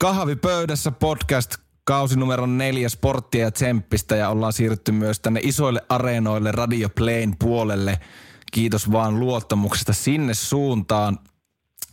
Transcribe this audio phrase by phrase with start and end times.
[0.00, 6.52] Kahvipöydässä podcast kausi numero neljä sporttia ja tsemppistä ja ollaan siirrytty myös tänne isoille areenoille
[6.52, 7.98] Radio Playn puolelle.
[8.52, 11.18] Kiitos vaan luottamuksesta sinne suuntaan.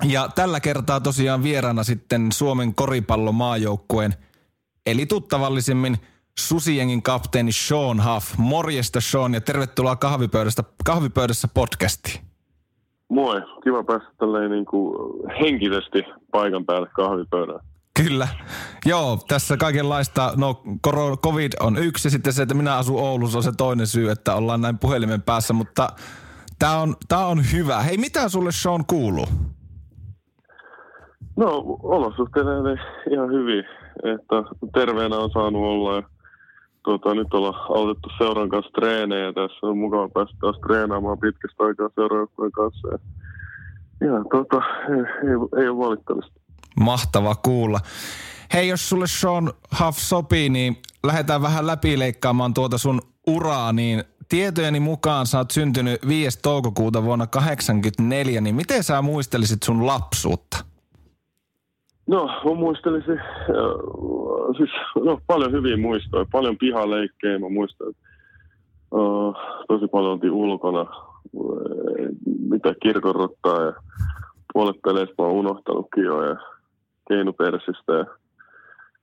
[0.03, 4.13] Ja tällä kertaa tosiaan vieraana sitten Suomen koripallomaajoukkueen,
[4.85, 5.97] eli tuttavallisimmin
[6.39, 8.37] Susiengin kapteeni Sean Huff.
[8.37, 12.21] Morjesta Sean ja tervetuloa kahvipöydässä, kahvipöydässä podcastiin.
[13.09, 14.95] Moi, kiva päästä tälleen niin kuin
[15.41, 17.59] henkisesti paikan päälle kahvipöydään.
[18.03, 18.27] Kyllä.
[18.85, 20.63] Joo, tässä kaikenlaista, no
[21.23, 24.61] COVID on yksi sitten se, että minä asun Oulussa on se toinen syy, että ollaan
[24.61, 25.89] näin puhelimen päässä, mutta
[26.59, 27.81] tämä on, tää on hyvä.
[27.81, 29.25] Hei, mitä sulle Sean kuuluu?
[31.35, 32.79] No, olosuhteille
[33.11, 33.65] ihan hyvin,
[34.13, 34.35] että
[34.73, 36.03] terveenä on saanut olla ja
[36.83, 41.89] tuota, nyt ollaan aloitettu seuran kanssa treenejä tässä on mukava päästä taas treenaamaan pitkästä aikaa
[41.95, 42.87] seuraajan kanssa.
[42.87, 42.99] Ja,
[44.05, 46.46] ja tuota, ei, ei, ei ole valittamista.
[46.79, 47.79] Mahtava kuulla.
[48.53, 54.79] Hei, jos sulle Sean Huff sopii, niin lähdetään vähän läpileikkaamaan tuota sun uraa, niin tietojeni
[54.79, 56.39] mukaan sä oot syntynyt 5.
[56.41, 60.57] toukokuuta vuonna 1984, niin miten sä muistelisit sun lapsuutta?
[62.07, 64.69] No, mä muistelisin, äh, siis
[65.05, 70.87] no, paljon hyviä muistoja, paljon pihaleikkejä, mä muistan, äh, tosi paljon oltiin ulkona, äh,
[72.49, 73.73] mitä kirkonrottaa ja
[74.53, 76.35] puolet peleistä mä oon unohtanutkin jo ja
[77.07, 78.05] keinupersistä ja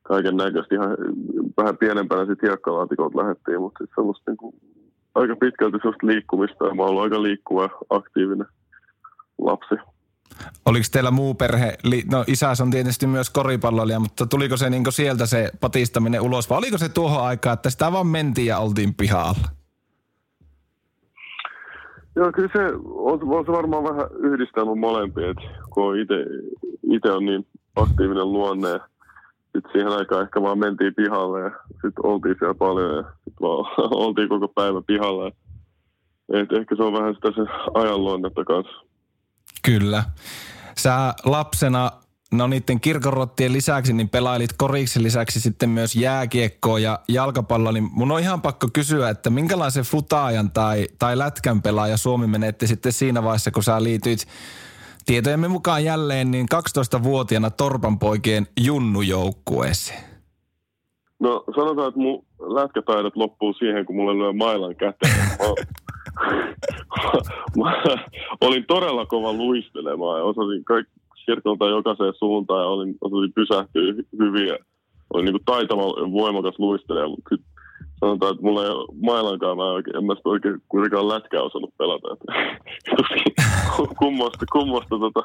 [0.02, 0.74] kaiken näköistä.
[0.74, 0.96] Ihan
[1.56, 4.54] vähän pienempänä sitten hiekkalaatikot lähettiin, mutta sitten semmoista niin kuin,
[5.14, 8.46] aika pitkälti semmoista liikkumista ja mä oon aika liikkuva, aktiivinen
[9.38, 9.74] lapsi.
[10.66, 11.76] Oliko teillä muu perhe,
[12.10, 16.58] no isäs on tietysti myös koripalloilija, mutta tuliko se niin sieltä se patistaminen ulos vai
[16.58, 19.48] oliko se tuohon aikaan, että sitä vaan mentiin ja oltiin pihalla?
[22.16, 25.98] Joo, kyllä se on, on se varmaan vähän yhdistänyt molempia, että kun
[26.92, 28.80] itse on niin aktiivinen luonne ja
[29.42, 33.64] sitten siihen aikaan ehkä vaan mentiin pihalle ja sitten oltiin siellä paljon ja sitten vaan
[34.04, 35.32] oltiin koko päivä pihalla.
[36.32, 38.84] Et ehkä se on vähän sitä se ajan luonnetta kanssa.
[39.62, 40.04] Kyllä.
[40.76, 41.90] Sä lapsena,
[42.32, 48.12] no niiden kirkonrottien lisäksi, niin pelailit koriksen lisäksi sitten myös jääkiekkoa ja jalkapalloa, niin mun
[48.12, 53.22] on ihan pakko kysyä, että minkälaisen futaajan tai, tai lätkän pelaaja Suomi menetti sitten siinä
[53.22, 54.26] vaiheessa, kun sä liityit
[55.06, 60.04] tietojemme mukaan jälleen niin 12-vuotiaana Torpan poikien junnujoukkueeseen.
[61.20, 65.16] No sanotaan, että mun lätkätaidot loppuu siihen, kun mulle lyö mailan käteen.
[67.56, 67.96] mä, mä,
[68.40, 70.92] olin todella kova luistelemaan ja osasin kaikki
[71.26, 73.82] kirkolta jokaiseen suuntaan ja olin, osasin pysähtyä
[74.18, 74.46] hyvin.
[74.46, 74.58] Ja
[75.14, 75.82] olin niin taitava,
[76.12, 77.36] voimakas luistelija, mutta
[78.04, 81.74] sanotaan, että mulla ei ole mailankaan, mä oikein, en mä sitä oikein kuitenkaan lätkää osannut
[81.78, 82.08] pelata.
[84.00, 85.22] kummosta, kummosta, tota,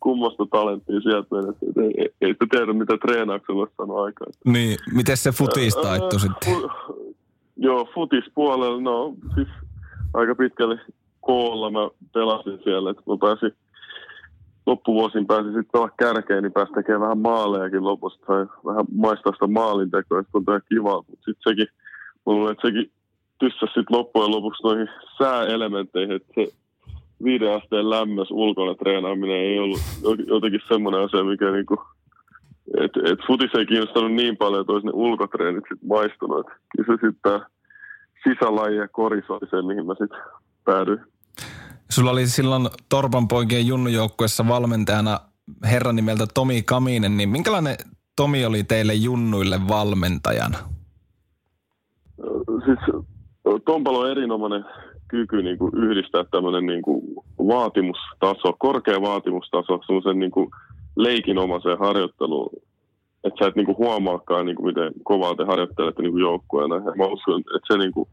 [0.00, 1.66] kummosta talenttia sieltä mennessä.
[1.82, 4.26] Ei, ei, ei sitä tiedä, mitä treenauksella sanoa aikaa.
[4.44, 6.54] Niin, miten se futis taittu sitten?
[7.56, 9.48] Joo, futispuolella, no siis
[10.14, 10.80] aika pitkälle
[11.20, 13.52] koolla mä pelasin siellä, että mä pääsin
[14.66, 18.26] loppuvuosin pääsin sitten pelaa kärkeen, niin pääsi tekemään vähän maalejakin lopussa.
[18.26, 21.04] Tai vähän maistaa sitä maalintekoa, että on tämä kiva.
[21.08, 21.66] Mutta sitten sekin,
[22.26, 22.92] mulla että sekin
[23.38, 26.46] tyssäsi sitten loppujen lopuksi noihin sääelementteihin, että se
[27.24, 29.80] viiden asteen lämmös ulkona treenaaminen ei ollut
[30.26, 31.76] jotenkin semmoinen asia, mikä niinku,
[32.80, 36.46] että et futis ei kiinnostanut niin paljon, että olisi ne ulkotreenit sitten maistunut.
[36.46, 37.40] Kyllä se sitten
[38.24, 40.18] sisälaji ja koris oli se, mihin mä sitten
[40.64, 41.00] päädyin.
[41.90, 45.20] Sulla oli silloin Torpan poikien junnujoukkuessa valmentajana
[45.64, 47.76] herran nimeltä Tomi Kaminen, niin minkälainen
[48.16, 50.58] Tomi oli teille junnuille valmentajana?
[52.64, 53.04] Siis
[53.64, 54.64] Tompalo on erinomainen
[55.08, 57.02] kyky niin kuin yhdistää tämmöinen niin kuin
[57.38, 60.50] vaatimustaso, korkea vaatimustaso, semmoisen niin kuin
[60.96, 62.50] leikinomaiseen harjoitteluun,
[63.24, 66.76] että sä et niin kuin huomaakaan, niin kuin miten kovaa te harjoittelette niin kuin joukkueena.
[66.76, 68.08] Ja mä uskon, että se niin kuin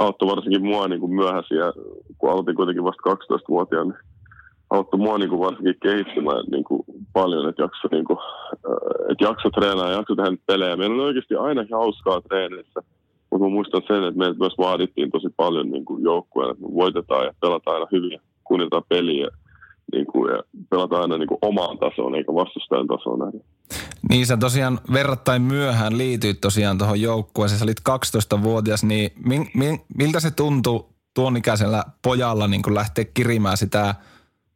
[0.00, 1.72] auttoi varsinkin mua niin kuin myöhäisiä,
[2.18, 4.00] kun aloitin kuitenkin vasta 12-vuotiaana, niin
[4.70, 6.82] auttoi mua niin kuin varsinkin kehittymään niin kuin
[7.12, 8.18] paljon, että jakso, niin kuin,
[9.10, 10.76] että jakso treenaa ja jakso tehdä pelejä.
[10.76, 12.80] Meillä oli oikeasti aina hauskaa treenissä,
[13.30, 16.74] mutta mä muistan sen, että meiltä myös vaadittiin tosi paljon niin kuin joukkueena, että me
[16.74, 19.28] voitetaan ja pelataan aina hyvin kunnioitetaan peliä
[19.92, 23.42] niin kuin, ja pelataan aina niin kuin omaan tasoon eikä vastustajan tasoon nähden.
[24.08, 27.58] Niin sä tosiaan verrattain myöhään liityit tosiaan tuohon joukkueeseen.
[27.58, 27.80] Sä olit
[28.38, 30.84] 12-vuotias, niin mi, mi, miltä se tuntui
[31.14, 33.94] tuon ikäisellä pojalla niin lähteä kirimään sitä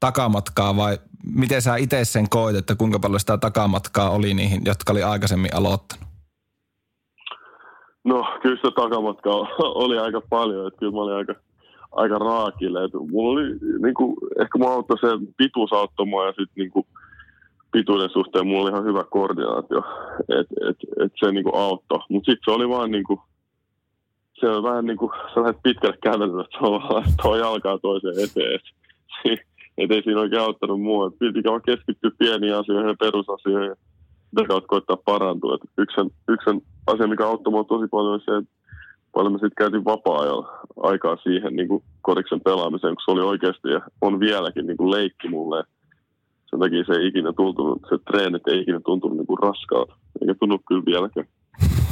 [0.01, 0.99] takamatkaa vai
[1.35, 5.55] miten sä itse sen koit, että kuinka paljon sitä takamatkaa oli niihin, jotka oli aikaisemmin
[5.55, 6.10] aloittanut?
[8.05, 9.35] No kyllä sitä takamatkaa
[9.85, 11.35] oli aika paljon, että kyllä mä olin aika,
[11.93, 12.85] aika raakille.
[12.85, 13.45] Että mulla oli,
[13.83, 15.07] niin kuin, ehkä mä auttoi se
[15.37, 16.87] pituus auttoi ja sitten niin kuin,
[17.73, 19.83] pituuden suhteen mulla oli ihan hyvä koordinaatio,
[20.29, 21.99] että et, et se niinku auttoi.
[22.09, 23.23] Mutta sitten se oli vaan niinku,
[24.41, 26.59] se on vähän niin kuin sä lähdet pitkälle kävelyllä, että
[27.23, 28.55] tuo jalkaa toiseen eteen.
[28.55, 28.63] Et,
[29.79, 31.11] et ei siinä oikein auttanut mua.
[31.11, 33.77] Piti vaan keskittyä pieniin asioihin ja perusasioihin
[34.31, 35.55] sitä kautta koittaa parantua.
[35.55, 36.51] Et yksi, yksi
[36.87, 38.53] asia, mikä auttoi mua tosi paljon, on se, että
[39.13, 40.49] paljon me sitten käytiin vapaa-ajalla
[40.83, 44.91] aikaa siihen niin kuin koriksen pelaamiseen, kun se oli oikeasti ja on vieläkin niin kuin
[44.91, 45.65] leikki mulle.
[46.51, 50.59] Sen takia se ei ikinä tuntunut, se treenit ei ikinä tuntunut niin raskaalta, eikä tunnu
[50.69, 51.27] kyllä vieläkään.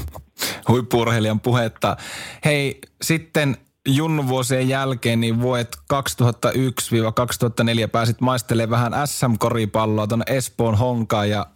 [0.69, 1.97] Huippuurheilijan puhetta.
[2.45, 3.57] Hei, sitten
[3.89, 11.47] junnuvuosien jälkeen, niin vuodet 2001-2004 pääsit maistelemaan vähän SM-koripalloa tuonne Espoon Honkaan ja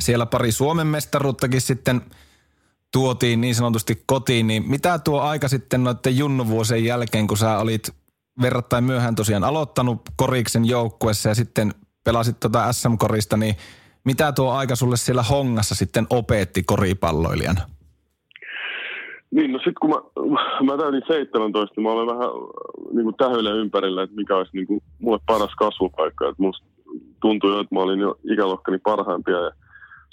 [0.00, 2.00] siellä pari Suomen mestaruuttakin sitten–
[2.92, 7.82] tuotiin niin sanotusti kotiin, niin mitä tuo aika sitten noiden junnuvuosien jälkeen, kun sä olit
[8.42, 13.54] verrattain myöhään tosiaan aloittanut koriksen joukkuessa ja sitten pelasit tuota SM-korista, niin
[14.04, 17.60] mitä tuo aika sulle siellä hongassa sitten opetti koripalloilijana?
[19.30, 19.96] Niin, no sitten kun mä,
[20.72, 22.30] mä täytin 17, niin mä olen vähän
[22.92, 26.28] niin kuin ympärillä, että mikä olisi niin kuin, mulle paras kasvupaikka.
[26.28, 26.66] Että musta
[27.20, 29.50] tuntui jo, että mä olin jo ikäluokkani parhaimpia ja–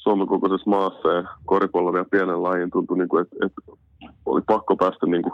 [0.03, 3.61] Suomen kokoisessa maassa ja koripallo vielä pienen lajin tuntui, niin kuin, että, että
[4.25, 5.33] oli pakko päästä niin kuin,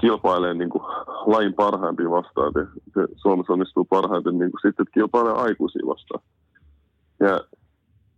[0.00, 0.82] kilpailemaan niin kuin,
[1.26, 2.52] lajin parhaimpia vastaan.
[2.54, 6.22] Ja se Suomessa onnistuu parhaiten niin kuin, sitten, että kilpailee aikuisia vastaan.
[7.20, 7.40] Ja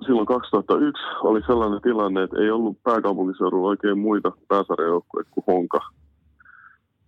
[0.06, 5.80] silloin 2001 oli sellainen tilanne, että ei ollut pääkaupunkiseudulla oikein muita pääsarjajoukkueita kuin Honka.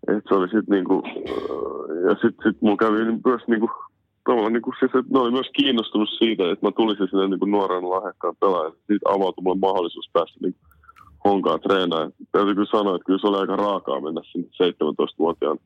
[0.09, 1.03] Et se oli sitten niinku,
[2.09, 3.71] ja sitten sit mulla kävi myös niinku
[4.31, 7.43] tavallaan niin kuin siis, että ne oli myös kiinnostunut siitä, että mä tulisin sinne niin
[7.43, 8.73] kuin nuoren lahjakkaan pelaajan.
[8.87, 10.55] Siitä avautui mulle mahdollisuus päästä niin
[11.25, 12.13] honkaan treenaan.
[12.33, 15.59] Täytyy kyllä sanoa, että kyllä se oli aika raakaa mennä sinne 17-vuotiaan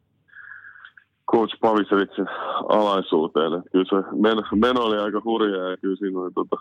[1.33, 2.29] coach Pavisevitsin
[2.69, 3.53] alaisuuteen.
[3.55, 6.57] Että kyllä se meno, meno oli aika hurjaa ja kyllä siinä oli tota,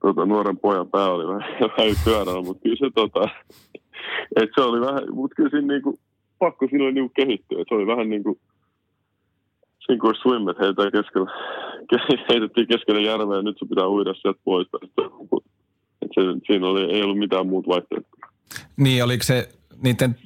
[0.00, 1.44] tota, nuoren pojan pää oli vähän,
[1.76, 3.22] vähän pyörällä, mutta kyllä se tota,
[4.36, 5.98] että se oli vähän, mutta kyllä siinä niinku,
[6.38, 7.64] pakko siinä oli niinku kehittyä.
[7.68, 8.38] Se oli vähän niin kuin
[9.96, 11.30] kuin swim, että heitä keskellä,
[12.28, 14.68] heitettiin keskellä järveä ja nyt se pitää uida sieltä pois.
[14.82, 15.02] Että
[16.14, 18.30] se, siinä oli, ei ollut mitään muuta vaihtoehtoa.
[18.76, 19.48] Niin, oliko se
[19.82, 20.16] niiden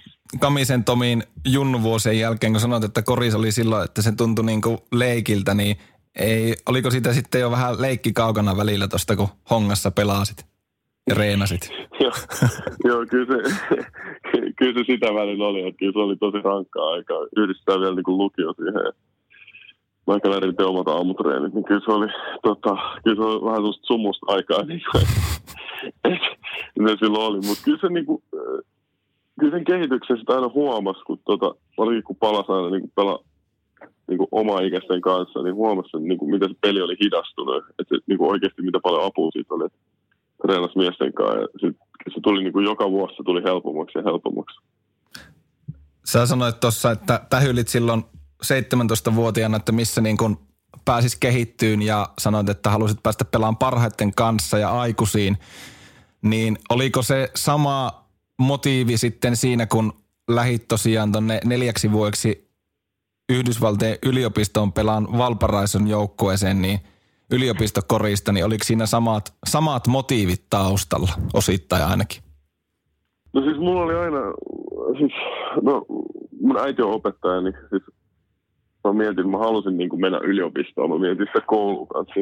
[0.40, 4.78] Kamisen Tomin junnuvuosien jälkeen, kun sanoit, että koris oli silloin, että se tuntui niin kuin
[4.92, 5.76] leikiltä, niin
[6.18, 10.46] ei, oliko sitä sitten jo vähän leikki kaukana välillä tuosta, kun hongassa pelasit
[11.08, 11.70] ja reenasit?
[12.02, 12.12] joo,
[12.84, 13.52] joo kyllä, se,
[14.58, 17.18] kyllä se sitä välillä oli, että kyllä se oli tosi rankkaa aikaa.
[17.36, 18.92] Yhdistää vielä niin kuin lukio siihen
[20.06, 22.06] vaikka lähdin omat aamutreenit, niin kyllä se oli,
[22.42, 25.02] tota, kyllä se oli vähän sellaista sumusta aikaa, niin kuin,
[26.90, 27.40] että silloin oli.
[27.46, 28.22] Mutta kyllä se niin kuin,
[29.40, 33.24] kyllä sen kehityksen sitä aina huomasi, kun, tota, varsinkin kun palasi aina niin kuin pela,
[34.08, 37.64] niin kuin oma ikäisten kanssa, niin huomasi, niin kuin, miten se peli oli hidastunut.
[37.78, 39.78] Että niin kuin oikeasti mitä paljon apua siitä oli, että
[40.42, 41.38] treenasi miesten kanssa.
[41.40, 41.76] Ja sit,
[42.14, 44.60] se tuli niin kuin joka vuosi se tuli helpommaksi ja helpommaksi.
[46.04, 48.04] Sä sanoit tuossa, että tähylit silloin
[48.44, 50.36] 17-vuotiaana, että missä niin kuin
[50.84, 55.38] pääsis kehittyyn ja sanoit, että halusit päästä pelaamaan parhaiten kanssa ja aikuisiin,
[56.22, 58.04] niin oliko se sama
[58.38, 59.92] motiivi sitten siinä, kun
[60.28, 62.52] lähit tosiaan tonne neljäksi vuodeksi
[63.28, 66.80] Yhdysvaltojen yliopistoon pelaan Valparaison joukkueeseen, niin
[67.32, 72.22] yliopistokorista, niin oliko siinä samat, samat motiivit taustalla, osittain ainakin?
[73.32, 74.18] No siis mulla oli aina,
[74.98, 75.12] siis,
[75.62, 75.84] no
[76.40, 77.82] mun äiti on opettaja, niin siis
[78.84, 80.90] mä mietin, mä halusin niin mennä yliopistoon.
[80.90, 82.14] Mä mietin sitä koulun kanssa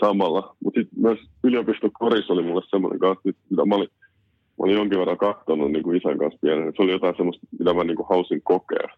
[0.00, 0.56] samalla.
[0.64, 3.88] Mutta sitten myös yliopiston korissa oli mulle semmoinen kanssa, mitä mä olin,
[4.30, 6.72] mä olin jonkin verran katsonut niin isän kanssa pienen.
[6.76, 8.88] Se oli jotain semmoista, mitä mä niin kuin halusin kokea.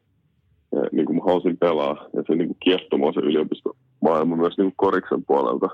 [0.72, 2.08] Ja, niin kuin mä halusin pelaa.
[2.12, 5.68] Ja se niin kuin kiehtoi se yliopistomaailma myös niin koriksen puolelta.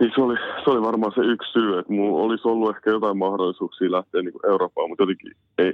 [0.00, 3.18] Niin se oli, se oli varmaan se yksi syy, että mulla olisi ollut ehkä jotain
[3.18, 5.72] mahdollisuuksia lähteä niin Eurooppaan, mutta jotenkin ei,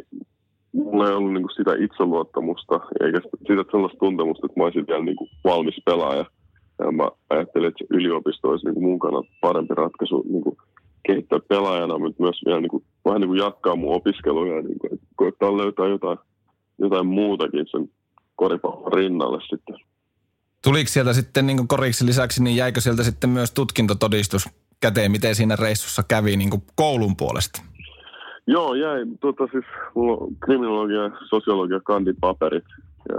[0.84, 5.04] mulla ei ollut niin kuin sitä itseluottamusta eikä sitä sellaista tuntemusta, että mä olisin vielä
[5.04, 6.24] niin kuin valmis pelaaja.
[6.78, 10.56] Ja mä ajattelin, että yliopisto olisi niin kuin mun kannalta parempi ratkaisu niin kuin
[11.06, 15.00] kehittää pelaajana, mutta myös vielä niin kuin, vähän niin kuin jatkaa mun opiskeluja, niin kuin,
[15.16, 16.18] koittaa löytää jotain,
[16.78, 17.90] jotain muutakin sen
[18.36, 19.76] koripallon rinnalle sitten.
[20.62, 24.48] Tuliko sieltä sitten niin koriksi lisäksi, niin jäikö sieltä sitten myös tutkintotodistus
[24.80, 27.62] käteen, miten siinä reissussa kävi niin koulun puolesta?
[28.46, 29.06] Joo, jäi.
[29.20, 32.64] Tota, siis, mulla on kriminologia ja sosiologia kandipaperit.
[33.08, 33.16] Ja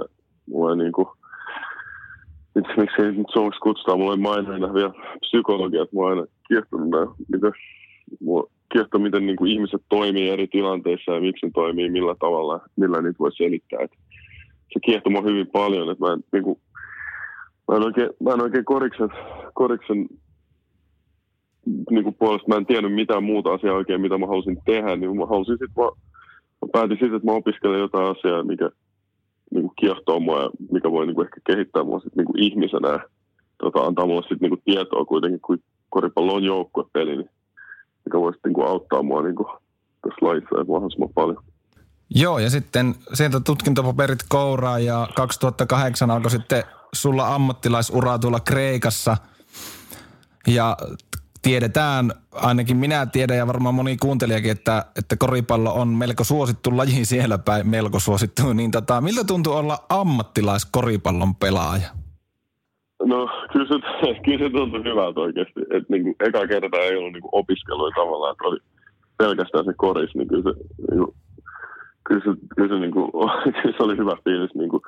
[0.49, 1.13] mulla ei niinku,
[2.55, 7.05] miksi ei nyt suomeksi kutsutaan, mulla ei maineina vielä psykologia, että mulla aina kiehtonut nämä,
[7.33, 7.51] miten,
[8.19, 12.59] mulla kiehtoo, miten niin kuin ihmiset toimii eri tilanteissa ja miksi ne toimii, millä tavalla,
[12.75, 13.79] millä niitä voi selittää.
[13.81, 13.91] Et
[14.73, 16.59] se kiehtoo mua hyvin paljon, että mä en, niin kuin,
[17.67, 19.09] mä en oikein, mä en oikein koriksen,
[19.53, 20.07] koriksen
[21.89, 25.17] niin kuin puolesta mä en tiennyt mitään muuta asiaa oikein, mitä mä halusin tehdä, niin
[25.17, 25.97] mä halusin sitten vaan,
[26.61, 28.69] mä päätin sitten, että mä opiskelen jotain asiaa, mikä
[29.51, 32.43] niin kuin kiehtoo mua ja mikä voi niin kuin ehkä kehittää mua sitten niin kuin
[32.43, 32.99] ihmisenä ja
[33.57, 35.59] tota, antaa mulle sitten niin kuin tietoa kuitenkin, kun
[35.89, 37.29] koripallo on joukkuepeli, niin
[38.05, 39.47] mikä voisi niin kuin auttaa mua niin kuin
[40.01, 41.43] tässä lajissa mahdollisimman paljon.
[42.09, 49.17] Joo, ja sitten sieltä tutkintopaperit kouraa ja 2008 alkoi sitten sulla ammattilaisura tuolla Kreikassa.
[50.47, 50.77] Ja
[51.47, 57.05] tiedetään, ainakin minä tiedän ja varmaan moni kuuntelijakin, että, että koripallo on melko suosittu laji
[57.05, 58.53] siellä päin, melko suosittu.
[58.53, 61.89] Niin tota, miltä tuntuu olla ammattilaiskoripallon pelaaja?
[63.05, 63.75] No kyllä se,
[64.25, 65.61] kyllä se tuntui hyvältä oikeasti.
[65.61, 68.59] Että niin kuin, eka kerta ei ollut niin kuin opiskelua tavallaan, että oli
[69.17, 70.59] pelkästään se koris, niin kyllä se,
[70.91, 71.15] niin kuin,
[72.07, 73.11] kyllä se, kyllä se, niin kuin,
[73.61, 74.81] kyllä se oli hyvä fiilis niin kuin,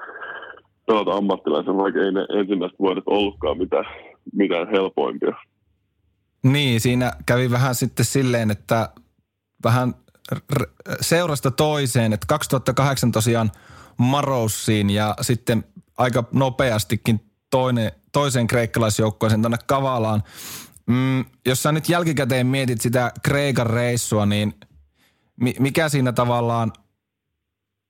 [0.88, 3.86] pelata ammattilaisen, vaikka ei ne ensimmäiset vuodet ollutkaan mitään,
[4.34, 5.36] mitään helpoimpia.
[6.44, 8.90] Niin, siinä kävi vähän sitten silleen, että
[9.64, 9.96] vähän
[11.02, 13.52] seurasta toiseen, että 2008 tosiaan
[13.98, 15.64] Maroussiin ja sitten
[15.98, 20.24] aika nopeastikin toinen, toiseen kreikkalaisjoukkoeseen tuonne Kavalaan.
[20.86, 24.54] Mm, jos sä nyt jälkikäteen mietit sitä Kreikan reissua, niin
[25.60, 26.74] mikä siinä tavallaan,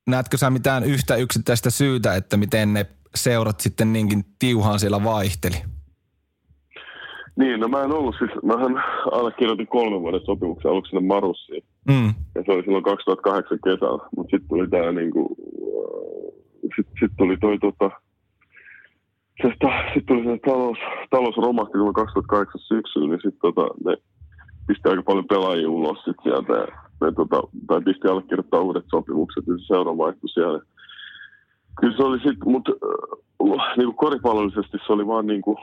[0.08, 5.62] näetkö sä mitään yhtä yksittäistä syytä, että miten ne seurat sitten niinkin tiuhaan siellä vaihteli?
[7.40, 8.74] Niin, no mä en ollut siis, mähän
[9.12, 11.64] allekirjoitin kolmen vuoden sopimuksen aluksi sinne Marussiin.
[11.88, 12.10] Mm.
[12.34, 15.36] Ja se oli silloin 2008 kesällä, mutta sitten tuli tää niinku,
[16.76, 17.90] sitten sit tuli toi tota,
[19.42, 20.78] sitten tuli se talous,
[21.10, 23.96] talous romahti silloin 2008 syksyllä, niin sitten tota, ne
[24.66, 26.52] pisti aika paljon pelaajia ulos sit sieltä.
[26.52, 26.66] Ja
[27.00, 30.60] ne, tota, tai pisti allekirjoittaa uudet sopimukset, niin se seura vaihtui siellä.
[31.80, 32.72] Kyllä se oli sitten, mutta
[33.52, 35.56] äh, niin koripallollisesti se oli vaan niin kuin,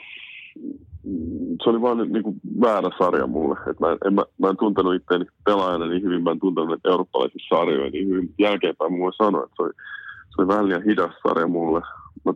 [1.63, 3.57] se oli vaan niin kuin väärä sarja mulle.
[3.69, 6.89] Et mä, en, mä, mä en tuntenut itseäni pelaajana niin hyvin, mä en tuntenut näitä
[6.89, 8.33] eurooppalaisia sarjoja niin hyvin.
[8.39, 9.71] Jälkeenpäin voin sanoa, että se oli,
[10.29, 11.81] se oli vähän liian hidas sarja mulle
[12.27, 12.33] mä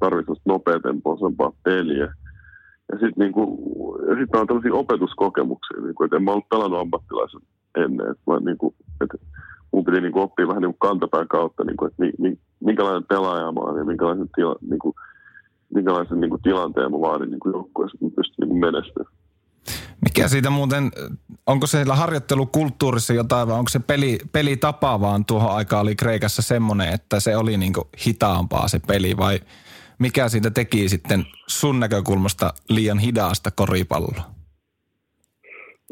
[0.00, 2.14] tarvitsen nopeatempoisempaa peliä.
[2.92, 3.42] Ja sitten niinku,
[4.08, 7.40] ja sit on tällaisia opetuskokemuksia, niinku, että en mä ollut pelannut ammattilaisen
[7.76, 8.10] ennen.
[8.10, 9.18] Että mä, niinku, että
[9.72, 13.60] mun piti niinku oppia vähän niinku kantapään kautta, niinku, että mi, mi, minkälainen pelaaja mä
[13.60, 14.94] oon ja minkälaisen, tila, niinku,
[15.74, 19.04] minkälaisen niinku, tilanteen mä vaadin niinku, joukkueessa, että mä pystyn niinku, menestyä.
[20.04, 20.90] Mikä siitä muuten,
[21.46, 26.92] onko siellä harjoittelukulttuurissa jotain vai onko se peli, pelitapa vaan tuohon aikaan oli Kreikassa semmoinen,
[26.92, 29.40] että se oli niinku hitaampaa se peli vai
[29.98, 34.22] mikä siitä teki sitten sun näkökulmasta liian hidasta koripalloa?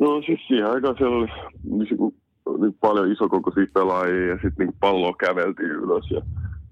[0.00, 1.28] No siis siihen aikaan siellä oli
[1.64, 2.12] niin,
[2.60, 6.22] niin paljon isokokoisia pelaajia ja sitten niin palloa käveltiin ylös ja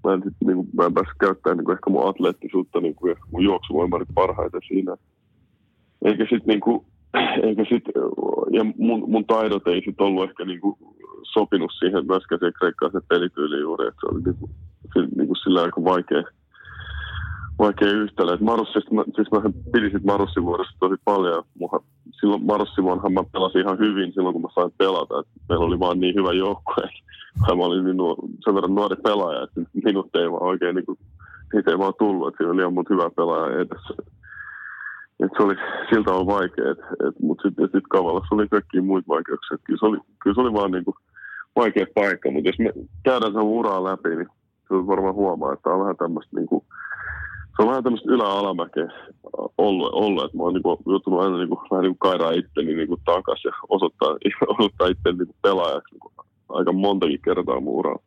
[0.03, 3.43] mä en, sit, niin, mä en päässyt käyttämään niin ehkä mun atleettisuutta niin ja mun
[3.43, 4.95] juoksuvoimarit parhaiten siinä.
[6.05, 6.85] Eikä sitten niin kuin,
[7.47, 7.83] eikä sit,
[8.51, 10.77] ja mun, mun taidot ei sit ollut ehkä niinku
[11.23, 14.49] sopinut siihen myöskään siihen kreikkalaisen pelityyliin juuri, että se oli niinku,
[15.15, 16.23] niinku sillä aika vaikea,
[17.59, 18.33] vaikea yhtälö.
[18.33, 21.43] Et Marussista, mä, siis mä pidin sit Marussin vuodesta tosi paljon.
[21.59, 21.79] Muha,
[22.19, 25.19] silloin Marussin vuonna mä pelasin ihan hyvin silloin, kun mä sain pelata.
[25.19, 26.89] Et meillä oli vaan niin hyvä joukkue,
[27.47, 30.97] mä olin niin nuor, sen verran nuori pelaaja, että minut ei vaan oikein, niinku,
[31.53, 32.27] niitä ei vaan tullut.
[32.27, 33.93] Että siinä oli ihan mut hyvä pelaaja edessä
[35.19, 35.55] et se oli,
[35.89, 39.55] siltä on vaikea, et, et, mutta sitten sit Kavalassa oli kaikki muita vaikeuksia.
[39.55, 40.95] Et kyllä, se oli, kyllä se oli vaan niinku
[41.55, 42.71] vaikea paikka, mutta jos me
[43.03, 44.27] käydään sen uraa läpi, niin
[44.69, 46.65] on varmaan huomaa, että on vähän tämmöistä niinku,
[47.59, 48.87] se on vähän tämmöistä ylä-alamäkeä
[49.57, 53.43] ollut, ollut, että mä oon niinku, joutunut aina niinku, vähän niinku kairaa itteni niinku takas
[53.45, 54.09] ja osoittaa,
[54.57, 56.11] osoittaa itteni niinku pelaajaksi niinku,
[56.49, 58.01] aika montakin kertaa mun uralla.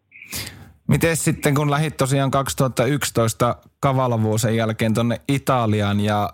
[0.89, 6.31] Miten sitten, kun lähit tosiaan 2011 Kavalavuosen jälkeen tuonne Italiaan ja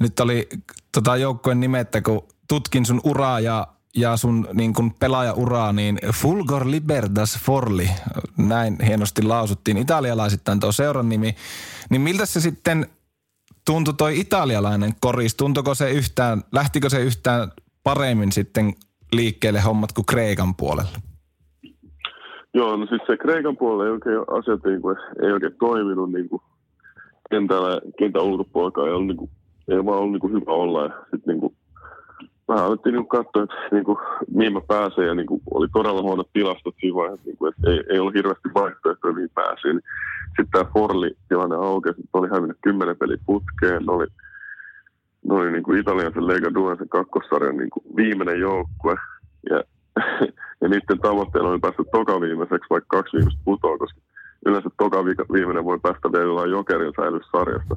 [0.00, 0.48] nyt oli
[0.92, 3.66] tota joukkueen nimettä, kun tutkin sun uraa ja,
[3.96, 7.88] ja sun niin kun pelaajauraa, niin Fulgor Libertas Forli,
[8.38, 11.34] näin hienosti lausuttiin italialaisittain tuo seuran nimi.
[11.90, 12.86] Niin miltä se sitten
[13.66, 15.34] tuntui toi italialainen koris?
[15.34, 17.48] Tuntuko se yhtään, lähtikö se yhtään
[17.84, 18.74] paremmin sitten
[19.12, 20.98] liikkeelle hommat kuin Kreikan puolella?
[22.54, 26.28] Joo, no siis se Kreikan puolella ei oikein asiat niin kuin, ei oikein toiminut niin
[26.28, 26.42] kuin
[27.30, 29.30] kentällä, kentän ulkopuolella ei ollut niin kuin
[29.68, 30.82] ei vaan ollut niin kuin hyvä olla.
[30.84, 31.56] Ja sitten niin kuin,
[32.48, 33.98] vähän alettiin niin katsoa, että niin kuin,
[34.30, 35.06] mihin mä pääsen.
[35.06, 38.14] Ja niin kuin, oli todella huonot tilastot siinä vaiheessa, niin kuin, että ei, ei ollut
[38.14, 39.80] hirveästi vaihtoehtoja, mihin pääsin.
[40.26, 43.82] Sitten tämä Forli-tilanne aukesi, että oli hävinnyt kymmenen peli putkeen.
[43.86, 44.06] Ne oli,
[45.28, 48.94] ne oli niin kuin Italian sen Lega Duensen kakkosarjan niin kuin viimeinen joukkue.
[49.50, 49.62] Ja,
[50.60, 54.00] ja niiden tavoitteena oli päästä toka viimeiseksi, vaikka kaksi viimeistä putoa, koska
[54.46, 57.76] yleensä toka viimeinen voi päästä vielä jokerin säilys sarjasta.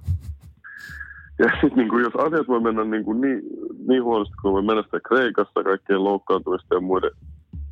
[1.39, 3.41] Ja sitten niin kuin, jos asiat voi mennä niin, kuin niin,
[3.88, 7.12] niin huonosti kuin voi mennä sitä Kreikassa kaikkien loukkaantumista ja muiden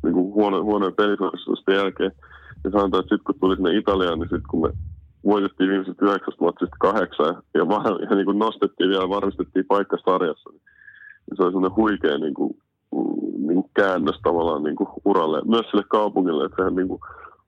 [0.02, 2.12] niin kuin huono, huonojen pelisuoritusten jälkeen,
[2.64, 4.70] niin sanotaan, että sitten kun tuli sinne Italiaan, niin sitten kun me
[5.24, 10.50] voitettiin viimeiset yhdeksästä matsista kahdeksan ja, ja, ja niin kuin nostettiin vielä varmistettiin paikka sarjassa,
[10.50, 10.62] niin,
[11.26, 12.50] niin se oli semmoinen huikea niin kuin,
[13.46, 17.00] niin kuin käännös tavallaan niin kuin uralle, myös sille kaupungille, että sehän niin kuin,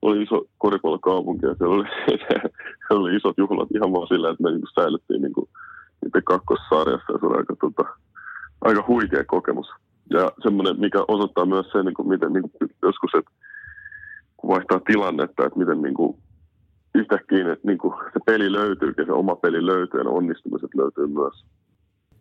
[0.02, 4.50] oli iso koripallokaupunki ja siellä oli, siellä oli isot juhlat ihan vaan silleen, että me
[4.50, 5.48] niin kuin säilyttiin niin kuin,
[6.04, 7.84] niiden kakkossarjassa ja se oli aika, tota,
[8.60, 9.66] aika huikea kokemus.
[10.10, 13.30] Ja semmoinen, mikä osoittaa myös sen, niin kuin, miten niin kuin, joskus, että
[14.36, 16.18] kun vaihtaa tilannetta, että miten niin kuin,
[16.94, 20.70] yhtäkkiä että niin kuin, se peli löytyy ja se oma peli löytyy ja ne onnistumiset
[20.74, 21.44] löytyy myös.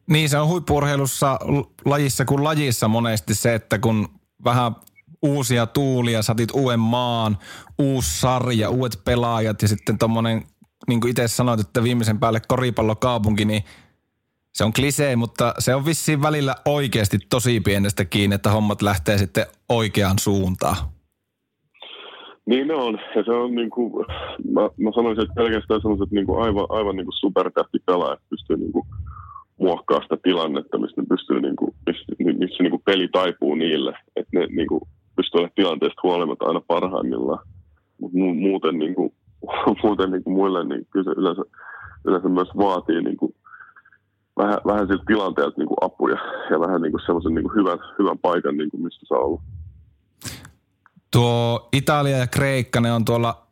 [0.08, 1.40] Niin, se on huippurheilussa
[1.86, 4.08] lajissa kuin lajissa monesti se, että kun
[4.44, 4.76] vähän
[5.22, 7.38] uusia tuulia, saatit uuden maan,
[7.80, 10.44] uusi sarja, uudet pelaajat ja sitten tuommoinen,
[10.88, 13.64] niin kuin itse sanoit, että viimeisen päälle koripallokaupunki, niin
[14.54, 19.18] se on klisee, mutta se on vissiin välillä oikeasti tosi pienestä kiinni, että hommat lähtee
[19.18, 20.76] sitten oikeaan suuntaan.
[22.46, 24.06] Niin on, ja se on niin kuin,
[24.52, 28.72] mä, mä sanoisin, että pelkästään sellaiset niin kuin aivan, aivan niin kuin supertähtipelaajat pystyy niin
[28.72, 28.88] kuin
[30.02, 32.06] sitä tilannetta, mistä ne pystyy, niin kuin, missä,
[32.40, 34.82] missä niin kuin peli taipuu niille, että ne niin kuin,
[35.16, 37.48] pystyy olemaan tilanteesta huolimatta aina parhaimmillaan.
[38.02, 39.14] Mutta mu- muuten, niin kuin,
[39.84, 41.42] muuten niin kuin muille, niin kyllä se yleensä,
[42.06, 43.36] yleensä myös vaatii niin kuin,
[44.38, 46.18] vähän, vähän siltä tilanteelta niin kuin apuja
[46.52, 49.42] ja vähän niin kuin sellaisen niin kuin hyvän, hyvän paikan, niin kuin mistä saa olla.
[51.12, 53.48] Tuo Italia ja Kreikka, ne on tuolla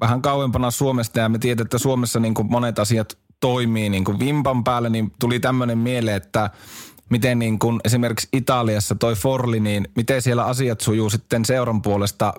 [0.00, 4.18] vähän kauempana Suomesta ja me tiedämme, että Suomessa niin kuin monet asiat toimii niin kuin
[4.18, 6.50] vimpan päällä, niin tuli tämmöinen mieleen, että
[7.10, 12.34] miten niin kuin esimerkiksi Italiassa toi Forli, niin miten siellä asiat sujuu sitten seuran puolesta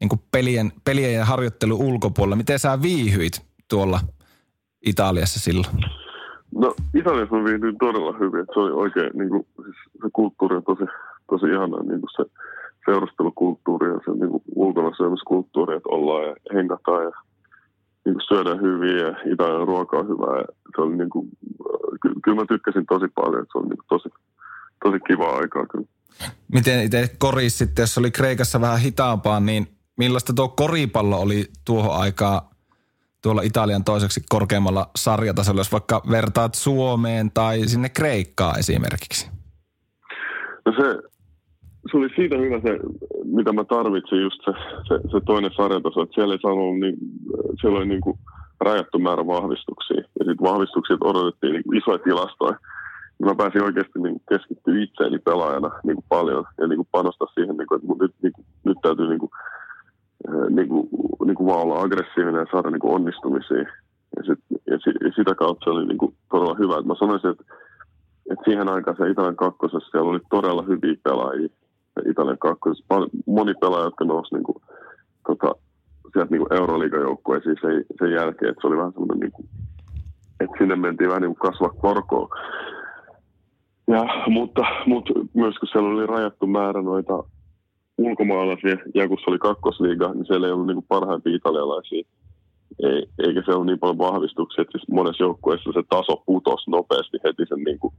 [0.00, 2.36] niin kuin pelien, pelien ja harjoittelun ulkopuolella.
[2.36, 4.00] Miten sä viihyit tuolla
[4.86, 5.76] Italiassa silloin?
[6.54, 8.46] No Italiassa mä viihdyin todella hyvin.
[8.54, 10.84] Se oli oikein, niin kuin, siis se kulttuuri on tosi,
[11.30, 12.24] tosi ihana, niin kuin se
[12.84, 17.12] seurustelukulttuuri ja se niin kuin ulkona syömiskulttuuri, että ollaan ja hengataan ja
[18.04, 20.36] niin kuin syödään hyvin ja Italian ruoka on hyvää.
[20.36, 20.46] Ja
[20.76, 21.28] se oli niin kuin,
[22.02, 24.08] ky- kyllä mä tykkäsin tosi paljon, että se oli niin kuin tosi,
[24.84, 25.86] tosi kiva aikaa kyllä.
[26.52, 29.66] Miten itse koris sitten, jos oli Kreikassa vähän hitaampaa, niin
[30.00, 32.50] millaista tuo koripallo oli tuohon aikaa
[33.22, 39.30] tuolla Italian toiseksi korkeammalla sarjatasolla, jos vaikka vertaat Suomeen tai sinne Kreikkaan esimerkiksi?
[40.66, 40.86] No se,
[41.90, 42.72] se oli siitä hyvä se,
[43.24, 44.52] mitä mä tarvitsin, just se,
[44.88, 46.96] se, se toinen sarjataso, että siellä ei saanut, niin,
[47.60, 48.18] siellä oli niin kuin
[48.60, 50.02] rajattu määrä vahvistuksia.
[50.18, 52.56] Ja sitten vahvistuksia odotettiin niin isoja tilastoja.
[53.18, 57.28] Ja mä pääsin oikeasti niin keskittyä itseäni pelaajana niin kuin paljon ja niin kuin panostaa
[57.34, 59.32] siihen, niin kuin, että nyt, niin kuin, nyt täytyy niin kuin,
[60.50, 60.88] niin kuin,
[61.26, 63.64] niin kuin vaan olla aggressiivinen ja saada niin kuin onnistumisia.
[64.16, 66.78] Ja, sit, ja, sit, ja sitä kautta se oli niin kuin todella hyvä.
[66.78, 67.44] Et mä sanoisin, että,
[68.30, 71.48] että siihen aikaan se Italian kakkosessa siellä oli todella hyviä pelaajia.
[72.10, 72.94] Italian kakkosessa
[73.26, 74.62] moni pelaaja, jotka nousi niin kuin,
[75.26, 75.54] tota,
[76.12, 79.48] sieltä niin Euroliigajoukkueisiin sen, sen jälkeen, että se oli vähän semmoinen, niin
[80.40, 82.28] että sinne mentiin vähän niin kuin kasvaa korkoon.
[83.88, 87.24] Ja, mutta, mutta myös kun siellä oli rajattu määrä noita
[88.06, 92.02] ulkomaalaisia, ja kun se oli kakkosliiga, niin siellä ei ollut niin parhaimpia italialaisia.
[92.82, 97.18] Ei, eikä se ollut niin paljon vahvistuksia, että siis monessa joukkueessa se taso putosi nopeasti
[97.24, 97.94] heti sen niin kuin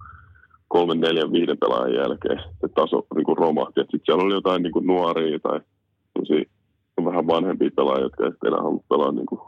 [0.68, 2.40] kolmen, neljän, viiden pelaajan jälkeen.
[2.62, 3.82] Se taso niin kuin romahti.
[3.82, 5.60] Sitten siellä oli jotain niin kuin nuoria tai
[7.06, 9.42] vähän vanhempia pelaajia, jotka ei enää halua pelaa niin kuin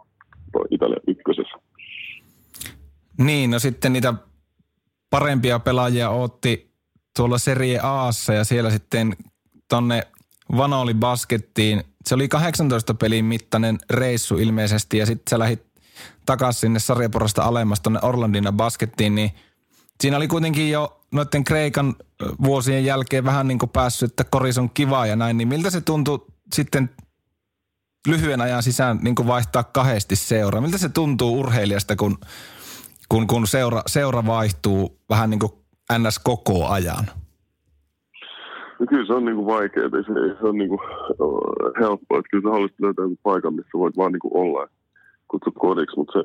[0.70, 1.58] Italian ykkösessä.
[3.18, 4.13] Niin, no sitten niitä
[5.10, 6.74] parempia pelaajia otti
[7.18, 9.13] tuolla Serie Aassa ja siellä sitten
[9.70, 10.04] tonne
[10.58, 11.84] Vanoli Baskettiin.
[12.06, 15.65] Se oli 18 pelin mittainen reissu ilmeisesti ja sitten sä lähit
[16.25, 19.32] takaisin sinne sarjaporasta alemmas tuonne Orlandina Baskettiin, niin
[20.01, 21.95] siinä oli kuitenkin jo noiden Kreikan
[22.43, 25.82] vuosien jälkeen vähän niin kuin päässyt, että koris on kiva ja näin, niin miltä se
[25.82, 26.89] tuntui sitten
[28.08, 30.62] lyhyen ajan sisään niin kuin vaihtaa kahdesti seuraa?
[30.62, 32.17] Miltä se tuntuu urheilijasta, kun,
[33.10, 35.51] kun, kun seura, seura vaihtuu vähän niin kuin
[35.97, 36.19] ns.
[36.19, 37.22] koko ajan?
[38.84, 40.80] No kyllä se on niin kuin vaikeaa, se, se on niin kuin
[41.80, 42.19] helppoa.
[42.19, 44.67] Että kyllä sä haluaisit löytää paikan, missä voit vaan niin kuin olla
[45.28, 46.24] kutsut kodiksi, mutta se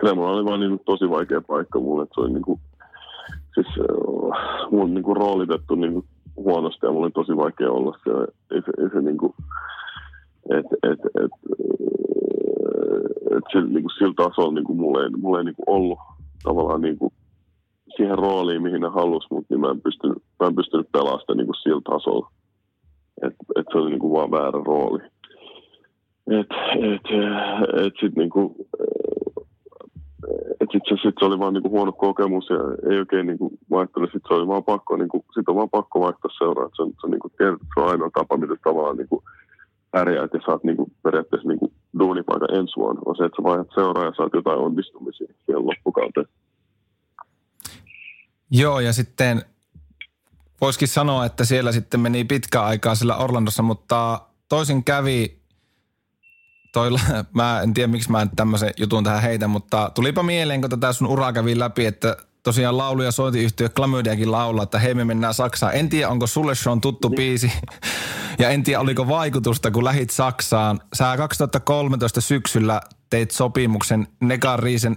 [0.00, 2.60] Kremla oli vaan niin tosi vaikea paikka mulle, että se oli niin kuin,
[3.54, 3.66] siis
[4.70, 6.04] mulla niin kuin roolitettu niin kuin
[6.36, 8.26] huonosti ja mulla oli tosi vaikea olla siellä.
[8.50, 9.34] Ei se, ei se niin kuin,
[10.50, 11.32] että et, et,
[13.36, 15.98] et se, niin kuin sillä tasolla niin kuin mulla ei, mulla ei niin kuin ollut
[16.42, 17.12] tavallaan niin kuin
[17.98, 21.46] siihen rooliin, mihin ne halusi, mutta niin mä en pystynyt, mä en pystynyt pelaamaan niin
[21.46, 22.30] kuin sillä tasolla.
[23.22, 25.00] Että et se oli niin kuin vaan väärä rooli.
[26.40, 26.50] Et,
[26.92, 27.06] et,
[27.86, 28.54] et sit niin kuin,
[30.60, 34.10] et sitten se, sit se, oli vaan niinku huono kokemus ja ei oikein niinku vaihtanut.
[34.12, 36.70] Sitten se oli vaan pakko, niinku, sit on vaan pakko vaihtaa seuraa.
[36.76, 39.22] Se on, se on, niinku, tiedät, se on ainoa tapa, miten tavallaan niinku,
[39.90, 43.02] pärjäät ja saat niinku, periaatteessa niinku, duunipaikan ensi vuonna.
[43.06, 46.26] On se, että sä vaihdat seuraa ja saat jotain onnistumisia siellä loppukauteen.
[48.50, 49.44] Joo, ja sitten
[50.60, 55.38] voisikin sanoa, että siellä sitten meni pitkä aikaa sillä Orlandossa, mutta toisin kävi
[56.72, 56.90] toi,
[57.34, 60.92] mä en tiedä miksi mä en tämmöisen jutun tähän heitä, mutta tulipa mieleen, kun tätä
[60.92, 65.34] sun uraa kävi läpi, että tosiaan laulu- ja sointiyhtiö Klamydiakin laulaa, että hei me mennään
[65.34, 65.74] Saksaan.
[65.74, 67.16] En tiedä, onko sulle se on tuttu niin.
[67.16, 67.52] biisi
[68.38, 70.80] ja en tiedä, oliko vaikutusta, kun lähit Saksaan.
[70.94, 74.96] Sä 2013 syksyllä teit sopimuksen Negan Riisen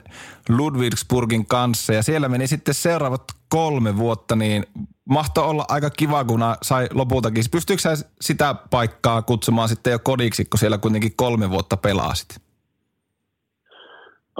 [0.49, 4.65] Ludwigsburgin kanssa ja siellä meni sitten seuraavat kolme vuotta, niin
[5.09, 7.43] mahtoi olla aika kiva, kun sai lopultakin.
[7.51, 12.41] Pystyykö sä sitä paikkaa kutsumaan sitten jo kodiksi, kun siellä kuitenkin kolme vuotta pelasit?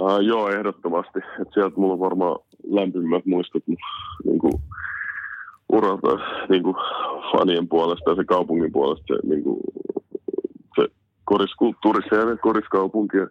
[0.00, 1.18] Uh, joo, ehdottomasti.
[1.40, 2.38] Et sieltä mulla on varmaan
[2.70, 3.62] lämpimät muistot
[4.24, 4.52] niin kuin,
[5.72, 6.08] uralta
[6.48, 6.76] niin kuin,
[7.32, 9.04] fanien puolesta ja se kaupungin puolesta.
[9.06, 9.60] Se, niin kuin,
[10.76, 10.88] se
[11.24, 13.26] koriskulttuuri siellä, koriskaupunki ja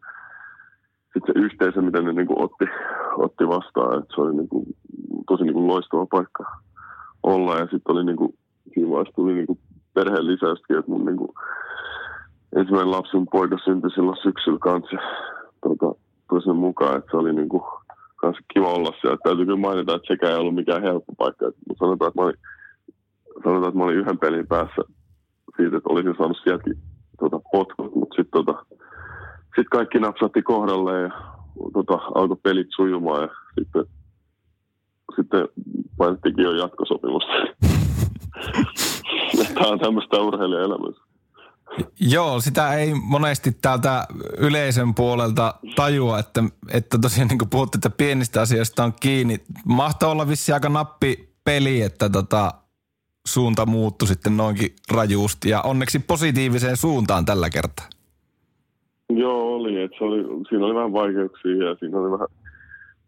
[1.13, 2.65] sitten se yhteisö, mitä ne niin kuin, otti,
[3.17, 3.99] otti vastaan.
[3.99, 4.65] Et se oli niin kuin,
[5.27, 6.43] tosi niin kuin, loistava paikka
[7.23, 7.55] olla.
[7.55, 8.33] Ja sitten oli niin kuin,
[8.73, 9.59] siinä vaiheessa tuli niin kuin,
[9.93, 11.31] perheen lisäystäkin, että mun niin kuin,
[12.55, 14.97] ensimmäinen mun poika syntyi silloin syksyllä kanssa.
[15.61, 17.63] Tota, tuli sen mukaan, että se oli niin kuin,
[18.53, 19.17] kiva olla siellä.
[19.23, 21.45] Täytyy kyllä mainita, että sekään ei ollut mikään helppo paikka.
[21.45, 22.37] Mutta sanotaan, että mä olin,
[23.43, 24.81] sanotaan, että mä olin yhden pelin päässä
[25.57, 26.77] siitä, että olisin saanut sieltäkin
[27.19, 28.65] tota, potkut, mutta sitten tota,
[29.55, 31.09] sit kaikki napsatti kohdalle ja
[31.73, 33.85] tota, alkoi pelit sujumaan ja sitten,
[35.15, 35.47] sitten
[35.97, 37.31] painettikin jo jatkosopimusta.
[39.53, 40.91] Tämä on tämmöistä urheilijaelämää.
[41.99, 47.89] Joo, sitä ei monesti täältä yleisön puolelta tajua, että, että tosiaan niin kuin puhutte, että
[47.89, 49.37] pienistä asioista on kiinni.
[49.65, 52.51] Mahtoi olla vissi aika nappi peli, että tota,
[53.27, 57.85] suunta muuttui sitten noinkin rajuusti ja onneksi positiiviseen suuntaan tällä kertaa.
[59.17, 59.81] Joo, oli.
[59.81, 62.27] Että se oli siinä oli vähän vaikeuksia ja siinä oli vähän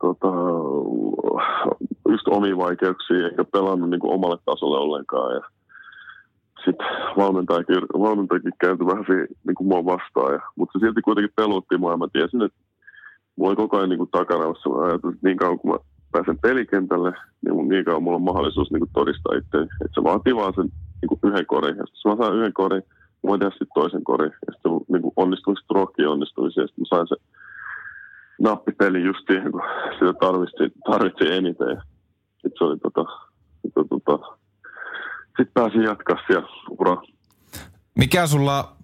[0.01, 0.27] tota,
[2.09, 5.35] just omia vaikeuksia, eikä pelannut niin kuin omalle tasolle ollenkaan.
[5.35, 5.41] Ja
[6.65, 6.87] sitten
[7.17, 10.33] valmentajakin, valmentajakin kääntyi vähän siihen, niin kuin mua vastaan.
[10.33, 11.97] Ja, mutta se silti kuitenkin pelotti mua.
[11.97, 12.59] Mä tiesin, että
[13.35, 15.77] mulla oli koko ajan niin kuin takaraussa ajatus, että niin kauan kun mä
[16.11, 17.11] pääsen pelikentälle,
[17.41, 19.57] niin niin kauan mulla on mahdollisuus niin kuin todistaa itse.
[19.57, 20.69] Että se vaatii vaan sen
[21.01, 21.77] niin kuin yhden korin.
[21.77, 22.83] Ja sitten mä saan yhden korin,
[23.23, 24.31] voin tehdä sitten toisen korin.
[24.47, 26.59] Ja sitten niin kuin onnistumisi trokki onnistumisi.
[26.59, 27.15] Ja sitten sain se
[28.41, 29.61] nappipeli just siihen, kun
[29.99, 31.69] sitä tarvitsi, tarvitsi eniten.
[31.69, 31.81] Ja
[32.33, 33.03] sitten se oli tota,
[33.73, 34.43] tota, tota
[35.37, 36.47] sitten pääsin jatkaa siellä
[36.79, 37.01] uraa.
[37.95, 38.75] Mikä sulla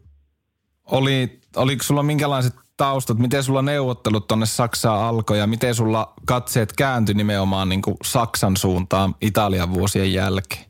[0.92, 6.74] oli, oliko sulla minkälaiset taustat, miten sulla neuvottelut tuonne Saksaan alkoi ja miten sulla katseet
[6.74, 10.66] kääntyi nimenomaan niin kuin Saksan suuntaan Italian vuosien jälkeen?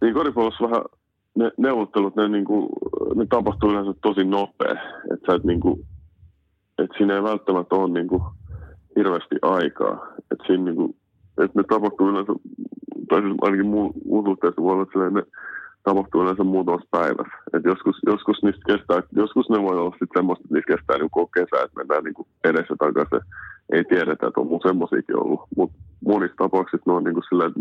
[0.00, 0.84] Niin koripallossa vähän
[1.34, 2.68] ne neuvottelut, ne, niin kuin,
[3.14, 4.76] ne tapahtuu yleensä tosi nopea.
[5.12, 5.80] Että et niin kuin,
[6.78, 8.22] että siinä ei välttämättä ole niin kuin,
[8.96, 10.06] hirveästi aikaa.
[10.30, 10.96] Että siinä niin kuin,
[11.44, 12.32] että ne tapahtuu yleensä
[13.08, 15.22] tai siis ainakin muun, suhteessa voi olla, että ne
[15.82, 17.36] tapahtuu yleensä muutamassa päivässä.
[17.52, 21.10] Et joskus, joskus, niistä kestää, joskus ne voi olla sitten semmoista, että niistä kestää niin
[21.10, 23.28] koko kesä, että mennään niin edessä takaisin.
[23.72, 25.40] Ei tiedetä, että on mun semmoisiakin ollut.
[25.56, 27.60] Mutta monissa tapauksissa ne on niin kuin silleen, että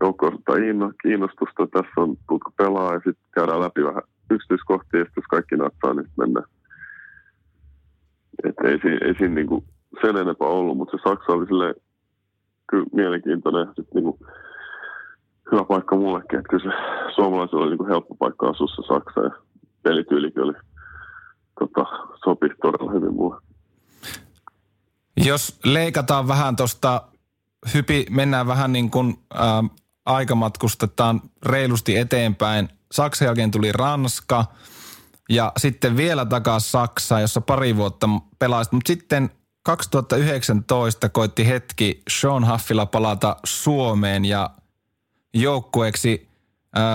[0.00, 0.56] joukko ottaa
[1.02, 5.94] kiinnostusta, tässä on tutku pelaa ja sitten käydään läpi vähän yksityiskohtia sitten jos kaikki natsaa,
[5.94, 6.46] niin sitten mennään.
[8.44, 9.64] Että ei, ei, siinä niin kuin
[10.00, 11.74] sen enempää ollut, mutta se Saksa oli silleen
[12.70, 13.66] kyllä mielenkiintoinen.
[13.66, 14.18] Sitten niin kuin,
[15.52, 16.70] hyvä paikka mullekin, että kyllä se
[17.14, 19.30] suomalaisilla oli niin kuin helppo paikka asua se Saksa ja
[19.82, 20.54] pelityylikin oli
[21.60, 21.84] tota,
[22.24, 23.36] sopi todella hyvin mulle.
[25.26, 27.02] Jos leikataan vähän tuosta,
[27.74, 29.64] hypi, mennään vähän niin kuin ää,
[30.06, 32.68] aikamatkustetaan reilusti eteenpäin.
[32.92, 34.44] Saksan jälkeen tuli Ranska
[35.30, 39.30] ja sitten vielä takaisin Saksa, jossa pari vuotta pelasit, mutta sitten
[39.62, 44.50] 2019 koitti hetki Sean Huffilla palata Suomeen ja
[45.34, 46.28] joukkueeksi,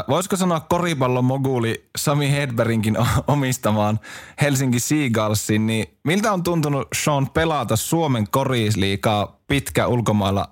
[0.10, 2.98] voisiko sanoa koripallon moguli Sami Hedbergin
[3.28, 4.00] omistamaan
[4.42, 10.50] Helsinki Seagullsin, niin miltä on tuntunut Sean pelata Suomen korisliikaa pitkä ulkomailla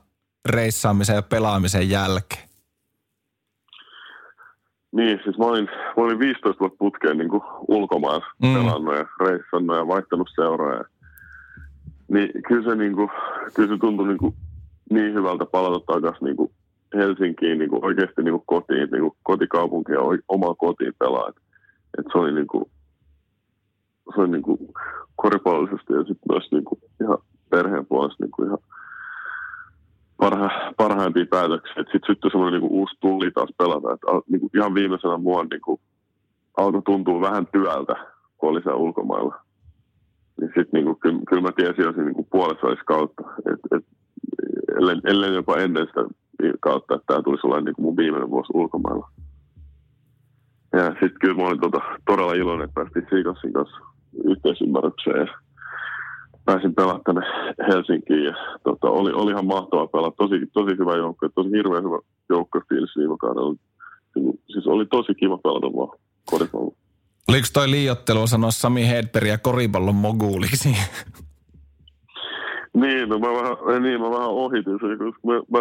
[0.49, 2.48] reissaamisen ja pelaamisen jälkeen?
[4.91, 5.65] Niin, siis mä olin,
[5.97, 8.53] mä olin 15 vuotta putkeen niin kuin ulkomailla mm.
[8.53, 10.83] pelannut ja reissannut ja vaihtanut seuraa.
[12.07, 13.09] Niin kyllä se, niin kuin,
[13.55, 14.33] kyllä se tuntui niin, kuin,
[14.89, 16.51] niin hyvältä palata takaisin niin kuin
[16.95, 21.29] Helsinkiin niin kuin oikeasti niin kuin kotiin, niin kuin kotikaupunki ja oma kotiin pelaa.
[21.97, 22.65] Et, se oli, niin kuin,
[24.15, 24.57] se oli niin kuin
[25.15, 27.17] koripallollisesti ja sitten myös niin kuin ihan
[27.49, 28.59] perheen puolesta niin kuin ihan
[30.19, 31.75] parha, parhaimpia päätöksiä.
[31.75, 33.93] Sitten syttyi semmoinen niin uusi tulli taas pelata.
[33.93, 35.81] Että niin kuin ihan viimeisenä vuonna kuin
[36.57, 37.95] alkoi tuntua vähän työltä,
[38.37, 39.35] kun oli siellä ulkomailla.
[40.39, 43.23] Niin sitten niin kyllä, kyllä mä tiesin jo niin puolessa olisi kautta.
[43.53, 43.85] Et, et,
[44.77, 46.01] ellen, ellen jopa ennen sitä
[46.59, 49.09] kautta, että tämä tulisi olla niin kuin mun viimeinen vuosi ulkomailla.
[50.73, 53.77] Ja sitten kyllä mä olin tota, todella iloinen, että päästiin Seagassin kanssa
[54.25, 55.27] yhteisymmärrykseen
[56.49, 57.21] pääsin pelaamaan tänne
[57.67, 58.23] Helsinkiin.
[58.23, 58.33] Ja,
[58.63, 62.95] tota, oli, oli ihan mahtava pelata, tosi, tosi hyvä joukko, tosi hirveän hyvä joukko fiilis
[62.97, 63.55] viime kaudella.
[64.51, 66.73] Siis oli tosi kiva pelata vaan koripallo.
[67.27, 70.69] Oliko toi liiottelu sanoa Sami Hedbergia koripallon moguuliksi?
[72.73, 75.59] Niin, no mä vähän, niin, mä vähän ohitin sen, koska mä, mä,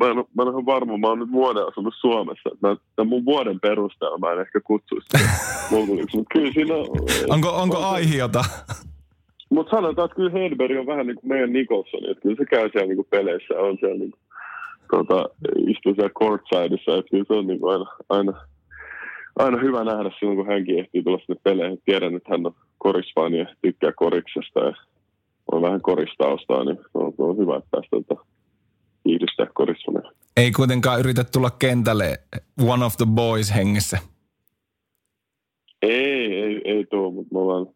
[0.00, 2.50] mä, en, mä en ole varma, mä oon nyt vuoden asunut Suomessa.
[2.62, 5.28] Mä, tämän mun vuoden perusteella mä en ehkä kutsuisi sitä
[6.16, 6.86] mutta kyllä siinä on...
[7.28, 8.44] Onko, onko on, aihiota?
[9.50, 12.70] Mutta sanotaan, että kyllä Hedberg on vähän niin kuin meidän Nicholson, että kyllä se käy
[12.72, 14.20] siellä niin kuin peleissä, on siellä niin kuin,
[14.90, 15.24] tota,
[15.66, 18.32] istuu siellä courtsideissa, että kyllä se on niin kuin aina, aina,
[19.36, 21.82] aina hyvä nähdä silloin, kun hänkin ehtii tulla sinne peleihin.
[21.84, 24.74] Tiedän, että hän on korisfani ja tykkää koriksesta ja
[25.52, 28.24] on vähän koristaustaa, niin on, on hyvä, että päästä tota,
[29.04, 30.12] kiihdystää korisfaneja.
[30.36, 32.18] Ei kuitenkaan yritä tulla kentälle
[32.68, 33.98] one of the boys hengessä.
[35.82, 37.66] Ei, ei, ei tuo, mutta me ollaan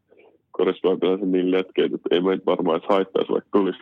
[0.57, 3.79] korisfaneja niin letkeitä, että ei meitä varmaan edes haittaisi, vaikka tulisi.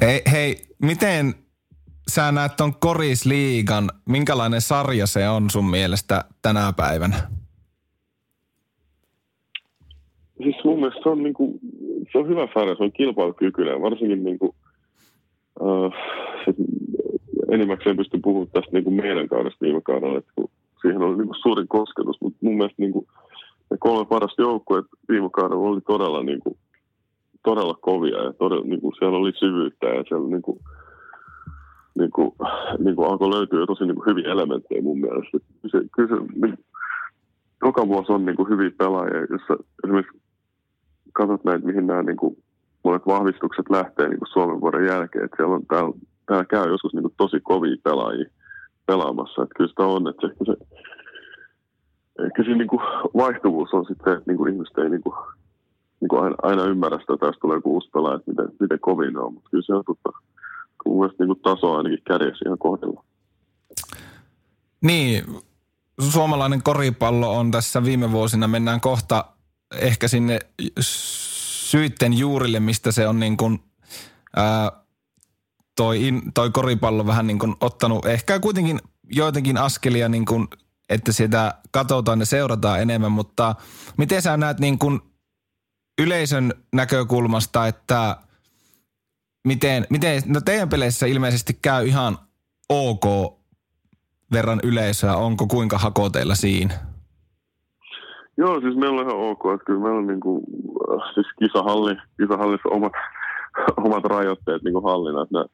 [0.02, 1.34] hei, hei, miten
[2.08, 7.16] sä näet ton korisliigan, minkälainen sarja se on sun mielestä tänä päivänä?
[10.42, 11.58] Siis mun mielestä se on, niinku,
[12.12, 14.54] se on hyvä sarja, se on kilpailukykyinen, varsinkin niinku,
[15.60, 15.92] uh,
[17.50, 20.50] enimmäkseen pystyn puhumaan tästä niinku meidän kaudesta viime kaudella, että kun
[20.82, 23.06] siihen oli niinku suurin kosketus, mutta mun mielestä niinku,
[23.70, 26.56] ne kolme parasta joukkueet viime kaudella oli todella, niinku,
[27.44, 30.60] todella kovia ja todella, niinku, siellä oli syvyyttä ja siellä niinku,
[31.98, 32.36] niinku,
[32.78, 35.38] niinku alkoi löytyä tosi niinku hyviä elementtejä mun mielestä.
[35.70, 36.58] Se, kyllä se, niin,
[37.64, 40.20] joka vuosi on niinku hyviä pelaajia, jossa esimerkiksi
[41.12, 42.36] katsot näitä, mihin nämä niin kuin,
[42.84, 45.92] monet vahvistukset lähtee niin kuin Suomen vuoden jälkeen, että siellä on täällä,
[46.26, 48.30] täällä käy joskus niin kuin, tosi kovia pelaajia
[48.88, 50.54] pelaamassa, että kyllä sitä on, että ehkä se,
[52.26, 52.82] ehkä se niin kuin,
[53.22, 55.16] vaihtuvuus on sitten että niin kuin, ihmiset ei niin kuin,
[56.00, 58.80] niin kuin aina, aina ymmärrä sitä, että jos tulee joku uusi pelaaja, että miten, miten
[58.80, 60.10] kovin ne on, mutta kyllä se on totta,
[60.86, 63.04] mun mielestä niin kuin, taso ainakin kärjessä ihan kohdalla.
[64.82, 65.24] Niin,
[66.12, 69.24] suomalainen koripallo on tässä viime vuosina, mennään kohta
[69.80, 70.38] ehkä sinne
[70.80, 73.58] syitten juurille, mistä se on niin kuin,
[74.36, 74.72] ää,
[75.78, 78.78] toi, in, toi koripallo vähän niin kuin ottanut ehkä kuitenkin
[79.12, 80.48] joitakin askelia, niin kuin,
[80.88, 83.54] että sitä katsotaan ja seurataan enemmän, mutta
[83.96, 85.00] miten sä näet niin kuin
[86.02, 88.16] yleisön näkökulmasta, että
[89.46, 92.18] miten, miten no teidän peleissä ilmeisesti käy ihan
[92.68, 93.04] ok
[94.32, 96.74] verran yleisöä, onko kuinka hakoteilla siinä?
[98.36, 100.42] Joo, siis meillä on ihan ok, että kyllä meillä on niin kuin,
[100.92, 102.92] äh, siis kisahalli, kisahallissa omat,
[103.86, 104.76] omat rajoitteet niin
[105.22, 105.44] että nämä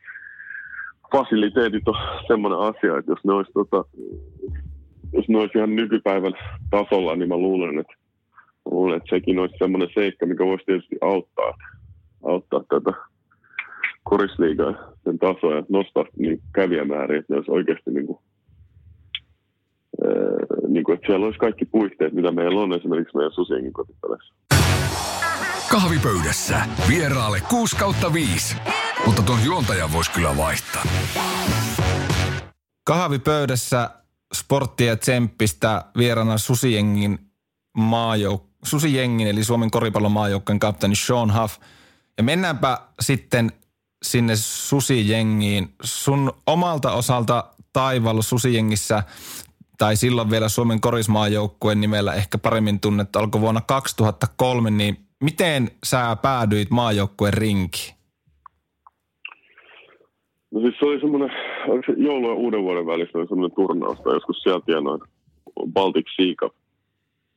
[1.13, 1.95] fasiliteetit on
[2.27, 3.85] semmoinen asia, että jos ne olisi, tota,
[5.13, 6.35] jos ne olisi ihan nykypäivän
[6.71, 7.95] tasolla, niin mä luulen, että,
[8.65, 11.55] luulen, että sekin olisi semmoinen seikka, mikä voisi tietysti auttaa,
[12.25, 12.93] auttaa tätä
[14.03, 18.19] korisliigaa sen tasoa ja nostaa niin kävijämääriä, että ne olisi oikeasti niin kuin
[20.69, 24.35] niin kuin, että siellä olisi kaikki puitteet, mitä meillä on esimerkiksi meidän susienkin kotipeleissä.
[25.69, 28.57] Kahvipöydässä vieraalle 6 kautta 5,
[29.07, 30.85] mutta tuon juontajan voisi kyllä vaihtaa.
[32.85, 33.91] Kahvipöydässä
[34.35, 37.19] sporttia tsemppistä vieraana Susijengin
[37.79, 41.57] maajouk- Susijengin eli Suomen koripallon maajoukkojen kapteeni Sean Huff.
[42.19, 43.53] Ja mennäänpä sitten
[44.05, 45.75] sinne Susijengiin.
[45.83, 49.03] Sun omalta osalta taivaalla Susijengissä
[49.79, 56.17] tai silloin vielä Suomen korismaajoukkueen nimellä ehkä paremmin tunnettu, alkoi vuonna 2003, niin miten sä
[56.23, 57.95] päädyit maajoukkueen rinkiin?
[60.51, 61.31] No siis se oli semmoinen,
[61.69, 65.01] onko se joulu ja uuden vuoden välissä oli semmoinen turnaus, tai joskus sieltä tienoin
[65.73, 66.55] Baltic Sea Cup.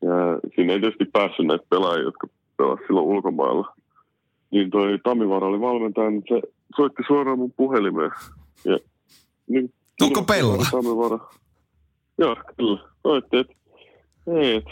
[0.01, 3.75] Ja siinä ei tietysti päässyt näitä pelaajia, jotka pelasivat silloin ulkomailla.
[4.51, 6.41] Niin toi Tamivaara oli valmentaja, niin se
[6.77, 8.11] soitti suoraan mun puhelimeen.
[8.65, 8.77] Ja,
[9.47, 10.63] niin, Tuukko Pella?
[10.71, 11.19] Tamivaara,
[12.17, 12.79] Joo, kyllä.
[13.03, 13.53] Soitti, että
[14.27, 14.71] hei, että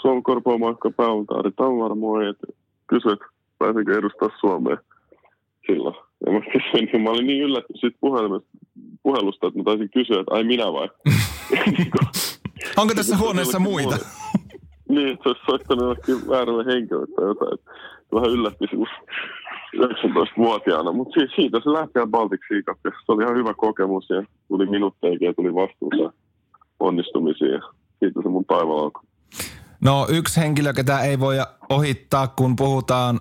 [0.00, 2.46] Suomen korpoamaakka Päuntaari Tamvarmoi, että
[2.86, 3.24] kysyi, että
[3.58, 4.78] pääsenkö edustaa Suomeen
[5.66, 5.94] silloin.
[6.26, 7.98] Ja mä, kysyin, niin mä olin niin yllättynyt siitä
[9.02, 10.88] puhelusta, että mä taisin kysyä, että ai minä vai?
[12.76, 13.96] Onko tässä huoneessa muita?
[14.88, 17.58] niin, että se olisi soittanut jollekin väärälle henkilölle tai jotain.
[18.14, 18.64] Vähän yllätti
[19.76, 22.78] 19-vuotiaana, mutta siitä se lähti Baltic Sea Cup.
[22.84, 26.12] Se oli ihan hyvä kokemus ja tuli minuutteikin ja tuli vastuussa
[26.80, 27.60] onnistumisia ja
[27.98, 29.02] siitä se mun alkoi.
[29.80, 31.36] No yksi henkilö, ketä ei voi
[31.68, 33.20] ohittaa, kun puhutaan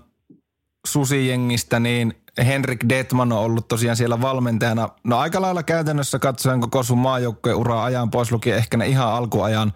[0.88, 2.14] susijengistä, niin
[2.46, 4.90] Henrik Detman on ollut tosiaan siellä valmentajana.
[5.04, 9.14] No aika lailla käytännössä katsoen koko sun maajoukkojen uraa ajan pois lukien ehkä ne ihan
[9.14, 9.74] alkuajan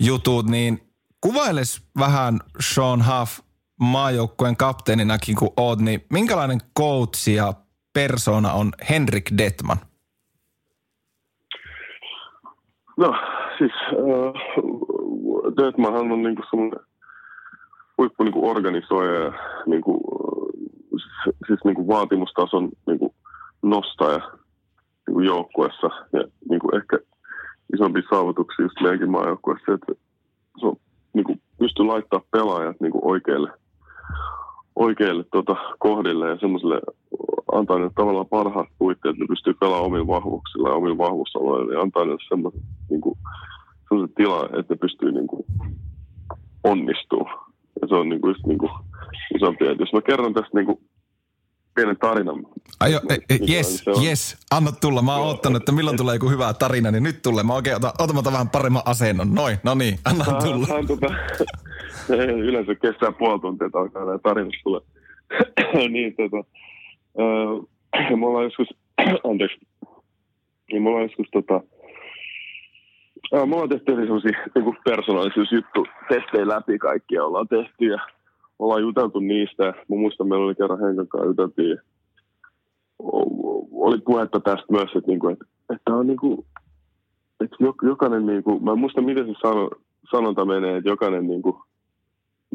[0.00, 3.40] jutut, niin kuvailes vähän Sean Huff
[3.80, 7.54] maajoukkueen kapteeninakin kun oot, niin minkälainen coach ja
[7.92, 9.78] persona on Henrik Detman?
[12.96, 13.14] No
[13.58, 14.32] siis äh,
[15.56, 16.80] Detmanhan on niinku semmoinen
[17.98, 19.32] huippu niinku organisoija ja
[19.66, 20.00] niinku,
[20.90, 23.14] siis, siis niinku vaatimustason niinku
[23.62, 24.20] nostaja
[25.06, 26.98] niinku joukkuessa ja niinku ehkä
[27.74, 29.92] isompi saavutuksia just meidänkin maajoukkuessa, että
[30.60, 30.76] se on,
[31.14, 33.50] niinku, pystyy laittaa pelaajat niinku oikealle–
[34.76, 36.80] oikeille tota, kohdille ja semmoiselle
[37.52, 41.80] antaa ne tavallaan parhaat puitteet, että ne pystyy pelaamaan omilla vahvuuksilla ja omilla vahvuusalueilla ja
[41.80, 42.62] antaa ne kuin,
[43.96, 45.44] semmoisen tila, että ne pystyy niin kuin,
[46.64, 47.28] onnistuu.
[47.80, 48.70] Ja se on niin kuin, just niin kuin,
[49.36, 49.66] isompi.
[49.66, 50.78] Että jos mä kerron tästä niin kuin,
[51.74, 52.46] pienen tarinan.
[52.80, 55.02] Ai jo, e, e, yes, yes, anna tulla.
[55.02, 57.44] Mä oon ottanut, että milloin tulee joku hyvä tarina, niin nyt tulee.
[57.44, 59.34] Mä oikein otan, otan vähän paremman asennon.
[59.34, 60.66] Noin, no niin, anna tulla.
[60.66, 61.06] Hän, tota,
[62.48, 64.80] yleensä kestää puoli tuntia, että alkaa nämä tarinat tulla.
[65.94, 66.44] niin, tota,
[67.20, 68.68] äh, me ollaan joskus,
[69.30, 69.58] anteeksi,
[70.72, 71.60] niin me ollaan joskus tota,
[73.34, 77.98] äh, me ollaan tehty sellaisia niin persoonallisuusjuttu, testejä läpi kaikkia ollaan tehty ja
[78.58, 79.64] ollaan juteltu niistä.
[79.64, 81.78] Mä muistan, meillä oli kerran Henkan kanssa juteltiin.
[83.72, 86.46] Oli puhetta tästä myös, että, niinku, että, että on niinku,
[87.40, 89.70] että jokainen, niinku, mä en muista miten se sano,
[90.10, 91.62] sanonta menee, että jokainen niinku,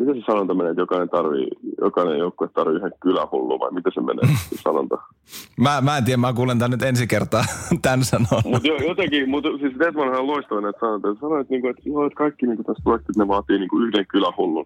[0.01, 1.47] miten se sanonta menee, että jokainen, tarvii,
[1.81, 4.97] jokainen joukkue tarvii yhden kylähullu vai miten se menee se sanonta?
[5.63, 7.45] mä, mä en tiedä, mä kuulen tämän nyt ensi kertaa
[7.81, 8.41] tämän sanoa.
[8.45, 11.15] Mutta jo, jotenkin, mutta siis Deadman on loistava näitä sanonta.
[11.21, 14.65] Sanoit, että, niinku, että, että kaikki niinku, tässä projektit ne vaatii niinku, yhden kylähullun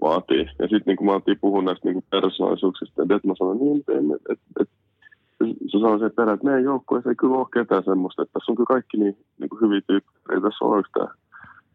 [0.00, 0.44] vaatii.
[0.58, 4.32] Ja sitten niin kun mä alettiin puhua näistä niin persoonallisuuksista, ja mä sanoin, niin, että
[4.32, 4.68] et, et,
[5.66, 8.56] se sanoi se perä, että meidän joukkueessa ei kyllä ole ketään semmoista, että tässä on
[8.56, 11.08] kyllä kaikki niin, niin kuin hyviä tyyppejä, ei tässä ole yhtään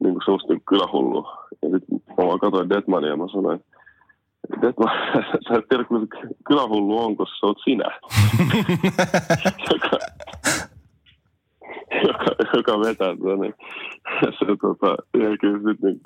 [0.03, 1.47] niin kuin semmoista niin kylähullua.
[1.61, 4.89] Ja sitten mä vaan katsoin Detmania ja mä sanoin, että Detman,
[5.47, 6.07] sä et tiedä, kun
[6.47, 7.85] kylähullu on, koska sä oot sinä.
[12.07, 13.53] joka, joka vetää tuota, niin
[14.39, 15.99] se, tota, ja kyllä sitten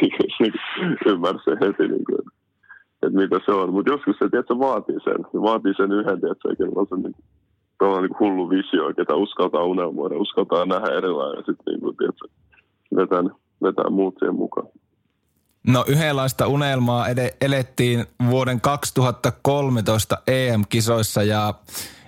[0.00, 0.54] niin, niin,
[1.06, 2.18] ymmärsi heti, niin kuin,
[3.02, 3.72] että mitä se on.
[3.72, 5.18] Mutta joskus se, tiedätkö, vaatii sen.
[5.32, 7.14] Se vaatii sen yhden, tiedätkö, on se niin,
[8.00, 12.28] niin hullu visio, ketä uskaltaa unelmoida, uskaltaa nähdä erilainen ja sitten niin kuin, tiedätkö,
[12.96, 13.22] vetää,
[13.62, 14.68] vetää muut siihen mukaan.
[15.66, 21.54] No yhdenlaista unelmaa ed- elettiin vuoden 2013 EM-kisoissa ja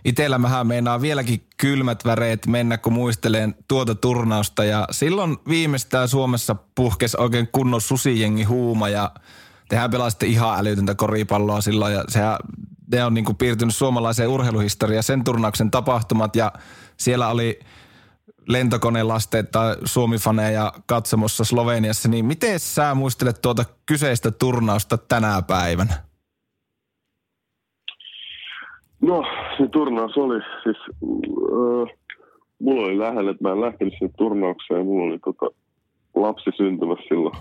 [0.05, 4.65] Itellä mähän meinaa vieläkin kylmät väreet mennä, kun muistelen tuota turnausta.
[4.65, 9.11] Ja silloin viimeistään Suomessa puhkes oikein kunnon susijengi huuma ja
[9.69, 11.95] tehän pelasitte ihan älytöntä koripalloa silloin.
[11.95, 12.37] Ja sehän,
[12.93, 16.53] ne on niin kuin piirtynyt suomalaiseen urheiluhistoriaan sen turnauksen tapahtumat ja
[16.97, 17.61] siellä oli
[18.49, 25.95] lentokonelasteita Suomi-faneja katsomossa Sloveniassa, niin miten sä muistelet tuota kyseistä turnausta tänä päivänä?
[29.03, 29.25] No,
[29.57, 31.99] se turnaus oli siis, äh,
[32.61, 34.85] mulla oli lähellä, että mä en lähtenyt sinne turnaukseen.
[34.87, 35.47] Mulla oli tota,
[36.15, 37.37] lapsi syntymässä silloin.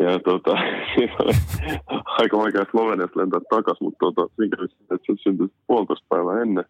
[0.00, 0.50] Ja tota,
[2.20, 6.64] aika vaikea Sloveniasta lentää takaisin, mutta tota, kävi että se syntyi puolitoista päivää ennen.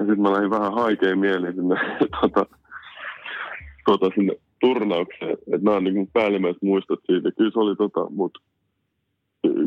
[0.00, 1.76] Ja sitten mä lähdin vähän haikein mieliin sinne,
[2.20, 2.46] tota,
[3.86, 5.30] tota, sinne turnaukseen.
[5.30, 7.30] Että nämä on niin päällimmäiset muistot siitä.
[7.30, 8.40] Kyllä se oli tota, mutta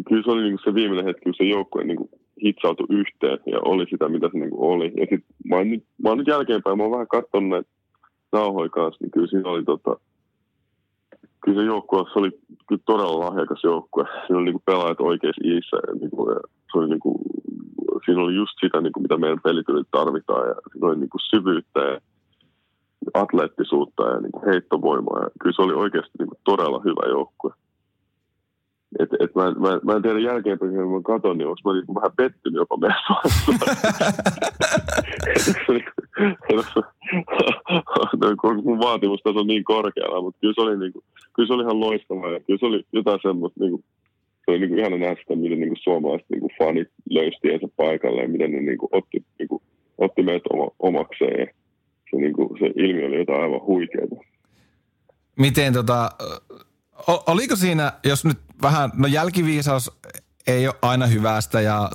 [0.09, 2.09] kyllä se oli niin se viimeinen hetki, kun se joukkue niin
[2.43, 4.91] hitsautui yhteen ja oli sitä, mitä se niin oli.
[4.97, 7.69] Ja sit mä oon, nyt, mä oon nyt jälkeenpäin, mä oon vähän katsonut näitä
[8.31, 9.97] nauhoja kanssa, niin kyllä siinä oli tota,
[11.45, 12.31] kyllä se joukkue, se oli
[12.67, 14.05] kyllä todella lahjakas joukkue.
[14.27, 16.41] Siinä oli niin pelaajat oikeissa iissä ja, niin kuin, ja
[16.73, 17.15] se oli niin kuin,
[18.05, 21.21] siinä oli just sitä, niin kuin, mitä meidän pelityöt tarvitaan ja siinä oli niin kuin
[21.29, 21.99] syvyyttä ja
[23.13, 25.19] atleettisuutta ja niin kuin heittovoimaa.
[25.23, 27.53] Ja kyllä se oli oikeasti niin kuin, todella hyvä joukkue.
[28.99, 31.95] Et, et mä, mä, mä en tiedä jälkeenpäin, kun mä katson, niin onko mä niin
[31.95, 32.97] vähän pettynyt jopa meidän
[38.63, 41.03] mun vaatimustaso on niin korkealla, mutta kyllä se oli, niin kuin,
[41.33, 43.83] kyllä se oli ihan loistavaa ja kyllä se oli jotain semmoista, niin kuin,
[44.45, 47.37] se oli niin kuin ihana nähdä sitä, miten niin kuin suomalaiset niin kuin fanit löysi
[47.41, 49.61] tiensä paikalle ja miten ne niin kuin, otti, niin kuin,
[49.97, 51.45] otti meitä oma, omakseen ja
[52.11, 54.23] se, niin kuin, se ilmiö oli jotain aivan huikeaa.
[55.39, 56.09] Miten tota,
[57.07, 59.91] oliko siinä, jos nyt vähän, no jälkiviisaus
[60.47, 61.89] ei ole aina hyvästä ja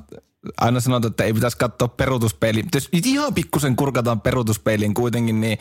[0.61, 2.67] aina sanotaan, että ei pitäisi katsoa peruutuspeiliin.
[2.75, 5.59] Jos ihan pikkusen kurkataan peruutuspeiliin kuitenkin, niin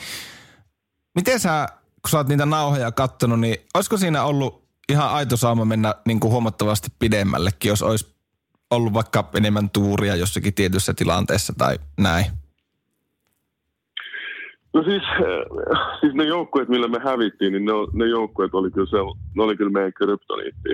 [1.16, 1.68] miten sä,
[2.02, 6.20] kun sä oot niitä nauhoja kattonut, niin olisiko siinä ollut ihan aito saama mennä niin
[6.20, 8.16] kuin huomattavasti pidemmällekin, jos olisi
[8.72, 12.26] ollut vaikka enemmän tuuria jossakin tietyssä tilanteessa tai näin?
[14.74, 18.88] No siis, äh, siis ne joukkueet, millä me hävittiin, niin ne, ne joukkueet oli kyllä,
[18.90, 18.98] se,
[19.36, 20.70] ne oli kyllä meidän kryptoniitti.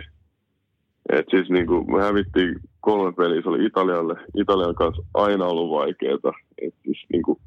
[1.09, 4.15] Et siis niin kuin me hävittiin kolme peliä, se oli Italialle.
[4.35, 6.33] Italian kanssa aina ollut vaikeaa.
[6.61, 7.39] Et siis niin kuin,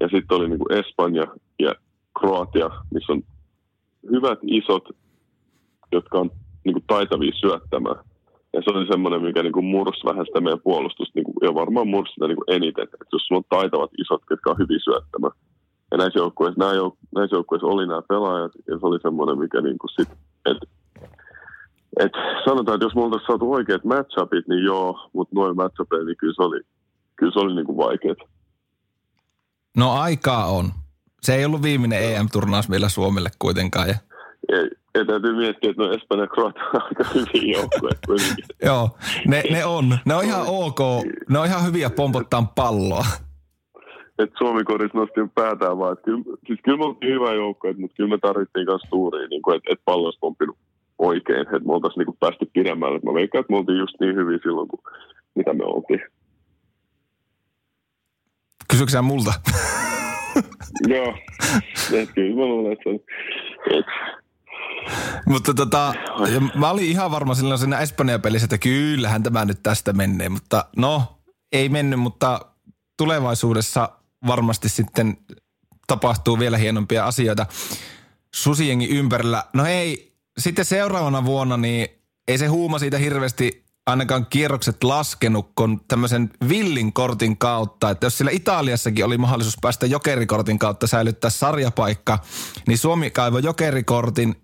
[0.00, 1.26] ja sitten oli niin kuin Espanja
[1.58, 1.74] ja
[2.20, 3.22] Kroatia, missä on
[4.10, 4.84] hyvät isot,
[5.92, 6.30] jotka on
[6.64, 7.96] niin kuin taitavia syöttämään.
[8.52, 11.54] Ja se oli semmoinen, mikä niin kuin mursi vähän sitä meidän puolustusta, niin kuin, ja
[11.54, 12.84] varmaan mursi sitä niin kuin eniten.
[12.84, 15.32] Että jos sulla on taitavat isot, jotka on hyvin syöttämään,
[15.90, 19.60] ja näissä joukkueissa, nämä jouk- näissä joukkueissa oli nämä pelaajat, ja se oli semmoinen, mikä
[19.60, 20.08] niin kuin sit,
[20.50, 20.66] että
[22.00, 22.12] et
[22.44, 26.34] sanotaan, että jos me oltaisiin saatu oikeat matchupit, niin joo, mutta noin matchupit, niin kyllä
[26.36, 26.60] se oli,
[27.16, 28.18] kyllä se oli niin kuin vaikeat.
[29.76, 30.64] No aikaa on.
[31.22, 33.88] Se ei ollut viimeinen EM-turnaus vielä Suomelle kuitenkaan.
[33.88, 33.94] Ja...
[34.52, 38.32] Ei, ei täytyy miettiä, että no Espanja ja Kroatia on aika hyviä joukkueita
[38.68, 38.90] Joo,
[39.26, 39.98] ne, ne on.
[40.04, 40.78] Ne on ihan ok.
[41.28, 43.04] Ne on ihan hyviä pompottaa palloa
[44.18, 47.96] että Suomi korissa nosti päätään vaan, että kyllä, siis kyllä me oltiin hyvä joukko, mutta
[47.96, 50.56] kyllä me tarvittiin myös tuuria, niin että et pallo olisi pomppinut
[50.98, 53.00] oikein, että me oltaisiin niin päästy pidemmälle.
[53.04, 54.80] Mä veikkaan, että me oltiin just niin hyvin silloin, kuin
[55.34, 56.00] mitä me oltiin.
[58.70, 59.32] Kysyksä sä multa?
[60.86, 61.14] Joo,
[62.00, 62.90] et kyllä mä luulen, että
[63.70, 63.86] et.
[65.26, 65.94] Mutta tota,
[66.54, 71.18] mä olin ihan varma silloin siinä Espanja-pelissä, että kyllähän tämä nyt tästä menee, mutta no,
[71.52, 72.40] ei mennyt, mutta
[72.98, 73.88] tulevaisuudessa
[74.26, 75.16] varmasti sitten
[75.86, 77.46] tapahtuu vielä hienompia asioita.
[78.34, 79.44] Susiengi ympärillä.
[79.52, 81.88] No ei, sitten seuraavana vuonna niin
[82.28, 88.18] ei se huuma siitä hirveästi ainakaan kierrokset laskenut, kun tämmöisen villin kortin kautta, että jos
[88.18, 92.18] sillä Italiassakin oli mahdollisuus päästä jokerikortin kautta säilyttää sarjapaikka,
[92.66, 94.36] niin Suomi kaivoi jokerikortin,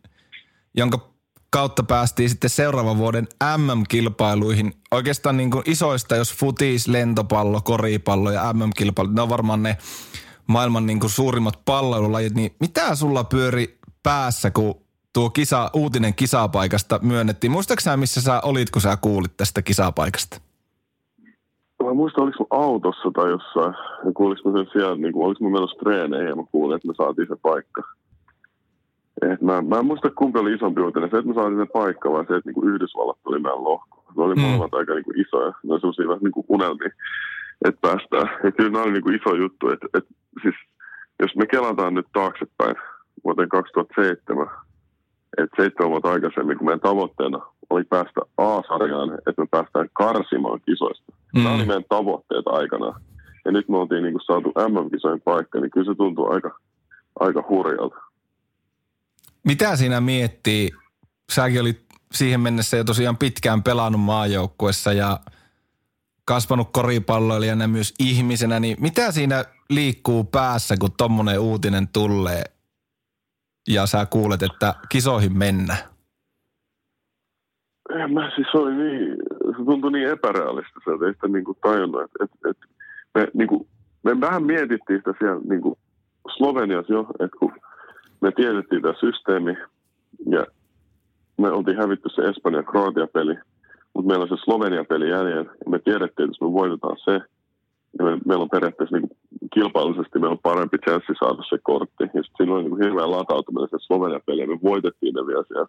[0.77, 1.13] jonka
[1.51, 4.73] kautta päästiin sitten seuraavan vuoden MM-kilpailuihin.
[4.91, 9.77] Oikeastaan niin kuin isoista, jos futis, lentopallo, koripallo ja MM-kilpailu, ne on varmaan ne
[10.47, 14.75] maailman niin kuin suurimmat palloilulajit, niin mitä sulla pyöri päässä, kun
[15.13, 17.51] tuo kisa, uutinen kisapaikasta myönnettiin?
[17.51, 20.41] Muistaaksä missä sä olit, kun sä kuulit tästä kisapaikasta?
[21.85, 26.29] Mä muistan, oliko autossa tai jossain, ja sen siellä, niin kuin, oliko mä menossa treeneihin
[26.29, 27.83] ja mä kuulin, että me saatiin se paikka.
[29.23, 32.13] Et mä, mä en muista kumpi oli isompi uutinen, se, että me saatiin se paikka
[32.13, 34.05] vai se, että niinku Yhdysvallat tuli meidän lohko.
[34.17, 34.41] Ne oli mm.
[34.41, 36.91] molemmat aika niinku isoja, ne oli vähän niinku unelmia,
[37.65, 38.29] että päästään.
[38.45, 40.55] Ja kyllä nämä oli niinku iso juttu, että, että siis
[41.23, 42.77] jos me kelataan nyt taaksepäin
[43.25, 44.47] vuoteen 2007,
[45.39, 47.39] että seitsemän vuotta aikaisemmin, kun meidän tavoitteena
[47.71, 51.13] oli päästä A-sarjaan, että me päästään karsimaan kisoista.
[51.35, 51.43] Mm.
[51.43, 53.01] Nämä oli meidän tavoitteet aikana.
[53.45, 56.59] Ja nyt me oltiin niin kuin saatu MM-kisojen paikka, niin kyllä se tuntuu aika,
[57.21, 57.97] aika hurjalta.
[59.47, 60.71] Mitä siinä miettii?
[61.33, 65.21] Säkin olit siihen mennessä jo tosiaan pitkään pelannut maajoukkuessa ja
[66.25, 72.43] kasvanut koripalloilijana myös ihmisenä, niin mitä siinä liikkuu päässä, kun tommonen uutinen tulee
[73.69, 75.77] ja sä kuulet, että kisoihin mennä?
[78.13, 79.17] Mä siis oli niin,
[79.57, 82.67] se tuntui niin epärealistista, että ei sitä niinku tajunnut, että, että, että
[83.15, 83.69] me, niinku,
[84.03, 85.79] me vähän mietittiin sitä siellä niinku
[86.37, 87.53] Sloveniassa jo, että kun
[88.23, 89.57] me tiedettiin tämä systeemi
[90.31, 90.47] ja
[91.37, 93.35] me oltiin hävitty se Espanja-Kroatia-peli,
[93.95, 98.05] mutta meillä on se Slovenia-peli jäljellä ja me tiedettiin, että jos me voitetaan se, niin
[98.09, 99.11] me, meillä on periaatteessa niin
[99.55, 102.05] kilpailullisesti meillä on parempi chanssi saada se kortti.
[102.05, 105.69] Ja sitten siinä oli niin hirveä latautuminen se Slovenia-peli ja me voitettiin ne vielä siellä.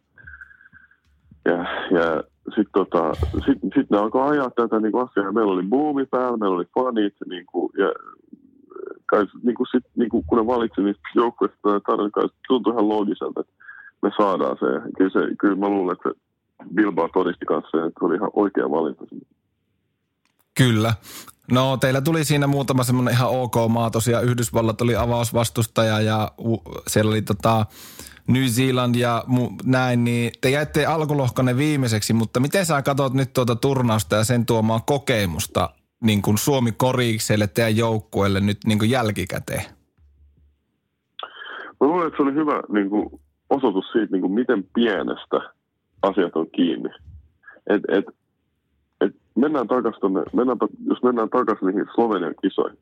[1.46, 1.58] Ja,
[1.98, 2.24] ja
[2.56, 3.14] sitten tota,
[3.46, 5.32] sit, sit ne alkoi ajaa tätä niin asiaa.
[5.32, 7.90] Meillä oli boomi päällä, meillä oli fanit niin kuin, ja
[9.06, 13.42] kai niin kuin sit, niin kuin kun ne valitsi niistä joukkueista tarvitaan, tuntui ihan loogiselta,
[13.42, 13.54] että
[14.02, 14.92] me saadaan se.
[14.98, 16.10] Kyllä, se, kyllä mä luulen, että
[16.76, 19.06] Bilbao todisti kanssa että oli ihan oikea valinta.
[20.58, 20.94] Kyllä.
[21.52, 23.90] No teillä tuli siinä muutama semmoinen ihan ok maa.
[23.92, 26.32] Tosiaan Yhdysvallat oli avausvastustaja ja
[26.88, 27.66] siellä oli tota
[28.28, 33.34] New Zealand ja mu- näin, niin te jäitte alkulohkonne viimeiseksi, mutta miten sä katsot nyt
[33.34, 35.70] tuota turnausta ja sen tuomaan kokemusta
[36.04, 39.64] niin kuin Suomi koriikselle teidän joukkueelle nyt niin kuin jälkikäteen?
[41.80, 45.38] Mä luulen, että se oli hyvä niin kuin, osoitus siitä, niin kuin, miten pienestä
[46.02, 46.90] asiat on kiinni.
[47.68, 48.06] Et, et,
[49.02, 52.80] et mennään takas tonne, mennään, jos mennään takaisin niihin Slovenian kisoihin,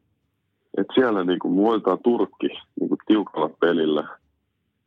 [0.78, 4.04] että siellä niin kuin, voitetaan Turkki niin kuin, tiukalla pelillä.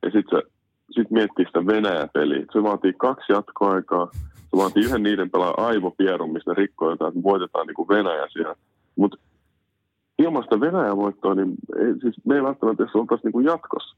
[0.02, 0.42] Ja sitten
[0.86, 2.46] sitten miettii sitä Venäjä-peliä.
[2.52, 4.10] Se vaatii kaksi jatkoaikaa.
[4.54, 8.26] Se vaatii yhden niiden pelaa aivopierun, mistä ne rikkoo jotain, että voitetaan niin kuin Venäjä
[8.32, 8.54] siellä.
[8.96, 9.16] Mutta
[10.18, 13.96] ilman sitä Venäjän voittoa, niin ei, siis me ei välttämättä edes oltaisi niin kuin jatkossa.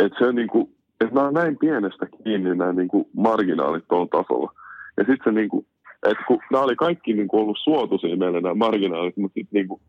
[0.00, 4.06] Että se niin kuin, että nämä on näin pienestä kiinni nämä niin kuin marginaalit tuolla
[4.06, 4.52] tasolla.
[4.96, 5.66] Ja sitten se niin kuin,
[6.06, 9.68] että kun nämä oli kaikki niin kuin ollut suotuisia meille nämä marginaalit, mutta sitten niin
[9.68, 9.80] kuin,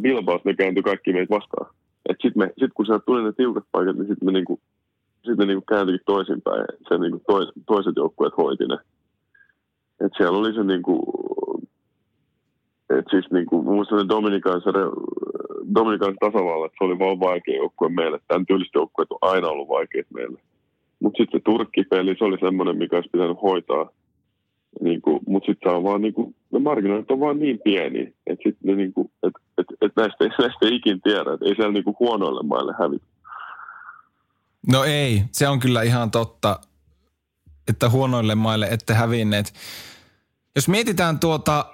[0.00, 1.74] Bilbaos ne kääntyi kaikki meitä vastaan.
[2.22, 4.83] Sitten sit kun sieltä tuli ne tiukat paikat, niin sitten me niinku, sit
[5.26, 6.66] ne niinku kääntyikin toisinpäin.
[6.88, 8.78] Se niinku tois, toiset joukkueet hoiti ne.
[10.00, 11.02] Et siellä oli se niinku,
[12.90, 14.08] että siis niinku, muistan ne
[15.74, 18.20] Dominikaansa tasavalla, että se oli vaan vaikea joukkue meille.
[18.28, 20.40] Tämän tyylistä joukkueet on aina ollut vaikeat meille.
[21.00, 23.90] Mutta sitten se Turkki-peli, se oli semmoinen, mikä olisi pitänyt hoitaa.
[24.80, 28.74] Niinku, Mutta sitten on vaan, niinku, ne marginaalit on vaan niin pieni, että sitten ne
[28.74, 32.74] niinku, et, et, et näistä, näistä ei ikin tiedä, että ei siellä niinku huonoille maille
[32.78, 33.06] hävitä.
[34.68, 36.60] No ei, se on kyllä ihan totta,
[37.68, 39.54] että huonoille maille ette hävinneet.
[40.56, 41.66] Jos mietitään tuota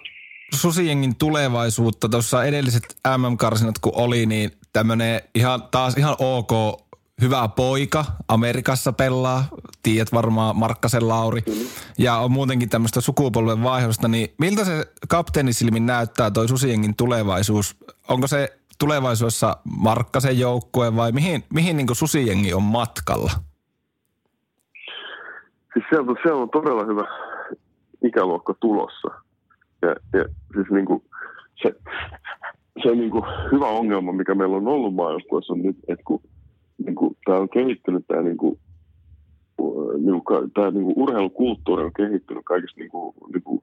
[0.55, 6.81] Susiengin tulevaisuutta, tuossa edelliset MM-karsinat kun oli, niin tämmöinen ihan, taas ihan ok
[7.21, 9.49] hyvä poika, Amerikassa pelaa,
[9.83, 11.43] tiedät varmaan Markkasen Lauri,
[11.99, 17.77] ja on muutenkin tämmöistä sukupolven vaihdosta, niin miltä se kapteenisilmin näyttää toi Susiengin tulevaisuus?
[18.09, 23.31] Onko se tulevaisuudessa Markkasen joukkue vai mihin, mihin niin Susiengi on matkalla?
[25.73, 27.05] Siis sieltä, siellä on todella hyvä
[28.05, 29.09] ikäluokka tulossa.
[29.83, 30.25] Ja, ja
[30.55, 31.03] siis niin kuin
[31.63, 31.75] se,
[32.83, 36.23] se niin kuin hyvä ongelma, mikä meillä on ollut maajoukkueessa on nyt, että kun
[36.87, 38.59] niin kuin, tämä on kehittynyt tämä niin kuin,
[40.05, 43.63] niin kuin, tämä niin kuin urheilukulttuuri on kehittynyt kaikista niin kuin, niin kuin,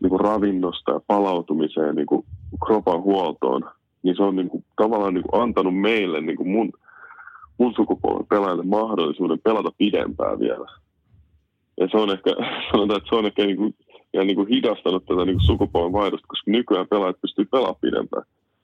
[0.00, 2.26] niin kuin ravinnosta ja palautumiseen niin kuin
[2.66, 3.70] kropan huoltoon,
[4.06, 6.72] niin se on niin kuin, tavallaan niin kuin antanut meille niin kuin mun,
[7.58, 10.66] mun sukupolven pelaajille mahdollisuuden pelata pidempään vielä.
[11.80, 12.30] Ja se on ehkä,
[12.70, 13.74] sanotaan, että se on ehkä niin kuin,
[14.12, 18.22] ja niin kuin hidastanut tätä niin kuin sukupolven vaihdosta, koska nykyään pelaajat pystyy pelaamaan pidempään.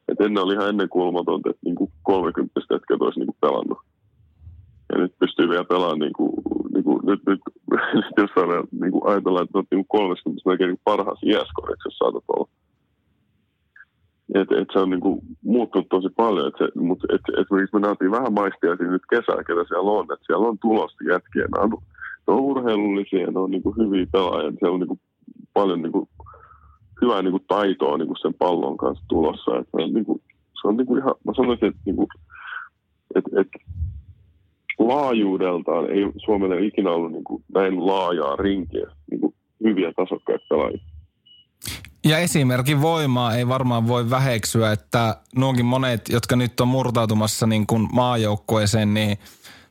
[0.09, 3.79] Et ennen oli ihan ennen kuulumatonta, että niin 30 hetket olisi niin kuin pelannut.
[4.93, 6.33] Ja nyt pystyy vielä pelaamaan, niin kuin,
[6.75, 7.41] niin kuin, nyt, nyt,
[8.19, 8.31] jos
[8.81, 12.49] niin kuin ajatellaan, että olet niin 30 melkein niin parhaassa iäskoriksi, jos saatat olla.
[14.35, 16.49] Et, et se on niin kuin, muuttunut tosi paljon.
[16.49, 20.05] Et se, mutta et, et, me nähtiin vähän maistiaisia nyt kesällä, ketä siellä on.
[20.13, 21.43] Että siellä on tulosta jätkiä.
[21.43, 21.71] Nämä on,
[22.27, 24.51] ne on urheilullisia, ne on niin kuin hyviä pelaajia.
[24.51, 25.01] Siellä on niin kuin,
[25.55, 26.09] paljon niin kuin,
[27.03, 29.59] hyvää niin kuin taitoa niin kuin sen pallon kanssa tulossa.
[29.59, 30.23] Että niin kuin,
[30.63, 32.09] se on niin kuin ihan, mä sanoisin, että, niin kuin,
[33.15, 33.59] että, että
[34.79, 40.81] laajuudeltaan ei Suomelle ikinä ollut niin kuin näin laajaa rinkiä, niin kuin hyviä tasokkaita pelaajia.
[42.05, 47.67] Ja esimerkin voimaa ei varmaan voi väheksyä, että nuonkin monet, jotka nyt on murtautumassa niin
[47.67, 49.19] kuin maajoukkueeseen, niin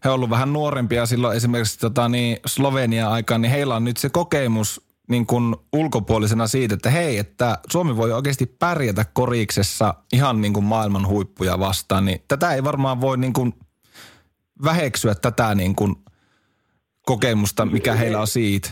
[0.04, 3.98] he ovat olleet vähän nuorempia silloin esimerkiksi tota, niin Slovenia aikaan, niin heillä on nyt
[3.98, 10.42] se kokemus niin kuin ulkopuolisena siitä, että hei, että Suomi voi oikeasti pärjätä koriksessa ihan
[10.42, 13.54] niin kuin maailman huippuja vastaan, niin tätä ei varmaan voi niin kuin
[14.64, 15.96] väheksyä tätä niin kuin
[17.06, 18.70] kokemusta, mikä heillä on siitä.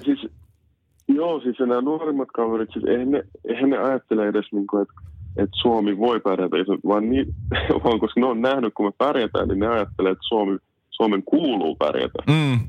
[1.15, 4.93] Joo, siis nämä nuorimmat kaverit, siis eihän ne, eihän ne ajattele edes, niin kuin, että,
[5.37, 6.55] että Suomi voi pärjätä,
[6.87, 7.27] vaan, niin,
[7.83, 10.57] vaan koska ne on nähnyt, kun me pärjätään, niin ne ajattelee, että Suomi,
[10.89, 12.23] Suomen kuuluu pärjätä.
[12.27, 12.59] Mm.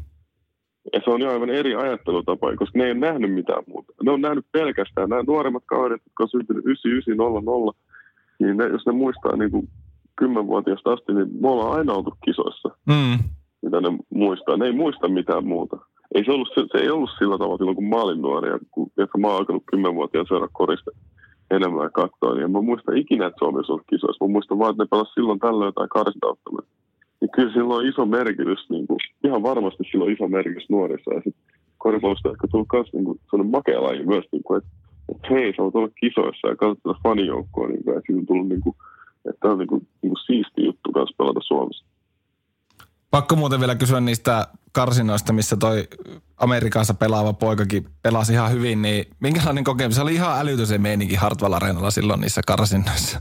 [0.93, 3.93] Ja se on jo aivan eri ajattelutapa, koska ne ei ole nähnyt mitään muuta.
[4.03, 7.75] Ne on nähnyt pelkästään nämä nuoremmat kaverit, jotka on syntynyt 9900,
[8.39, 9.69] niin ne, jos ne muistaa niin kuin
[10.25, 13.19] 10-vuotiaasta asti, niin me ollaan aina oltu kisoissa, mm.
[13.63, 14.57] mitä ne muistaa.
[14.57, 15.77] Ne ei muista mitään muuta.
[16.15, 18.91] Ei se, ollut, se, ei ollut sillä tavalla silloin, kun mä olin nuori, ja kun
[18.99, 20.91] että mä oon alkanut 10-vuotiaan seura korista
[21.51, 24.25] enemmän katsoa, niin en mä muista ikinä, että Suomi olisi ollut kisoissa.
[24.25, 26.81] Mä muistan vaan, että ne pelasivat silloin tällöin jotain karsintauttamista
[27.21, 31.15] niin kyllä sillä on iso merkitys, niin kuin, ihan varmasti sillä on iso merkitys nuorissa.
[31.15, 31.43] Ja sitten
[31.79, 34.71] koripallosta ehkä tullut myös niin kuin, sellainen makea laji myös, niin kuin, että,
[35.15, 38.27] että hei, sä oot olla kisoissa ja katsot tätä fanijoukkoa, niin kuin, että siitä on
[38.27, 38.77] tullut niin kuin,
[39.29, 41.85] että tämä on niin kuin, niin kuin siisti juttu kanssa pelata Suomessa.
[43.11, 45.89] Pakko muuten vielä kysyä niistä karsinoista, missä toi
[46.37, 49.97] Amerikassa pelaava poikakin pelasi ihan hyvin, niin minkälainen kokemus?
[49.97, 53.21] Se oli ihan älytön se meininki Hartwall Areenalla silloin niissä karsinoissa.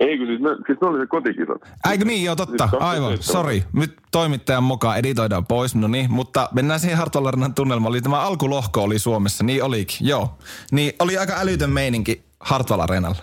[0.00, 1.62] Ei kun siis ne, siis ne oli ne kotikisat.
[1.90, 3.64] Eikö niin, joo totta, siis aivan, sori.
[3.72, 7.90] Nyt toimittajan mukaan editoidaan pois, no niin, mutta mennään siihen Hartwallarinan tunnelmaan.
[7.90, 10.38] Oli tämä alkulohko oli Suomessa, niin olikin, joo.
[10.72, 13.22] Niin oli aika älytön meininki Hartwall Arenalla.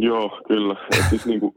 [0.00, 0.76] Joo, kyllä.
[0.98, 1.56] Et siis niinku,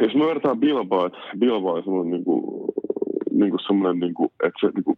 [0.00, 2.64] jos me vertaan Bilbao, että Bilbao on semmoinen niinku,
[3.30, 4.96] niinku semmoinen, niinku, että se niinku,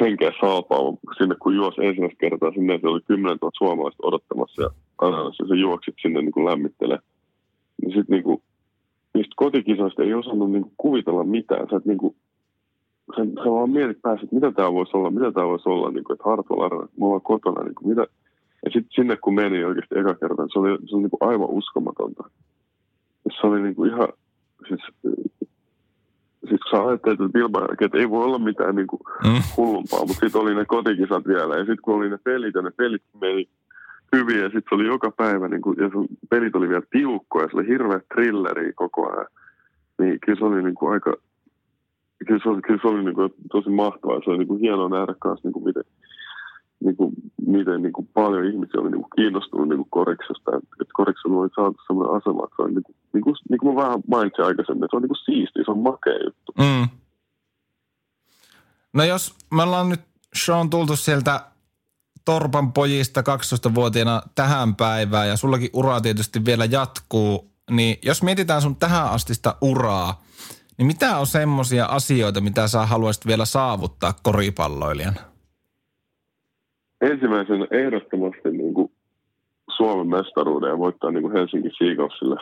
[0.00, 0.78] henkeä salpaa,
[1.18, 5.54] sinne kun juosi ensimmäistä kertaa sinne, se oli 10 000 suomalaista odottamassa ja ananassa, se
[5.54, 6.98] juoksit sinne niin kuin lämmittelee.
[7.82, 8.42] Niin sitten niin kuin,
[9.14, 11.66] niistä kotikisoista ei osannut niin kuin kuvitella mitään.
[11.70, 12.16] Sä et niin kuin,
[13.16, 16.04] sä, sä vaan mietit päässä, että mitä tämä voisi olla, mitä tämä voisi olla, niin
[16.04, 18.06] kuin, että Hartwell Arena, me ollaan kotona, niin kuin, mitä,
[18.64, 21.30] ja sitten sinne kun meni oikeasti eka kerta, niin se oli, se oli niin kuin
[21.30, 22.30] aivan uskomatonta.
[23.40, 24.08] Se oli niin kuin ihan,
[24.68, 24.80] siis,
[26.48, 29.42] siis kun sä ajattelet, että Bilbao, että ei voi olla mitään niin kuin Mm.
[29.56, 31.54] hullumpaa, mutta sitten oli ne kotikisat vielä.
[31.56, 33.48] Ja sitten kun oli ne pelit ja ne pelit meni
[34.16, 37.48] hyviä, ja sitten se oli joka päivä, niin kuin, ja sun pelit oli vielä tiukkoja,
[37.50, 39.26] se oli hirveä thrilleri koko ajan.
[39.98, 41.14] Niin kyllä se oli niin kuin aika,
[42.26, 44.20] kyllä se oli, kyllä se oli niin kuin tosi mahtavaa.
[44.24, 45.84] Se oli niin kuin hienoa nähdä kanssa, niin kuin miten,
[46.84, 47.12] niin kuin,
[47.46, 50.08] miten niin kuin paljon ihmisiä oli niin kuin kiinnostunut niin kuin.
[50.12, 50.24] Että
[50.80, 50.88] et
[51.24, 54.00] oli saatu sellainen asema, että se on niin kuin, niin kuin, niin kuin mä vähän
[54.08, 56.52] mainitsin aikaisemmin, että se on niin kuin siisti, se on makea juttu.
[56.58, 56.88] Mm.
[58.92, 60.00] No jos me ollaan nyt
[60.34, 61.40] Sean tultu sieltä
[62.24, 68.76] Torpan pojista 12-vuotiaana tähän päivään ja sullakin ura tietysti vielä jatkuu, niin jos mietitään sun
[68.76, 70.22] tähän astista uraa,
[70.78, 75.20] niin mitä on semmoisia asioita, mitä sä haluaisit vielä saavuttaa koripalloilijana?
[77.00, 78.92] Ensimmäisenä ehdottomasti niin kuin
[79.76, 82.40] Suomen mestaruuden ja voittaa niin kuin Helsingin Seagullsille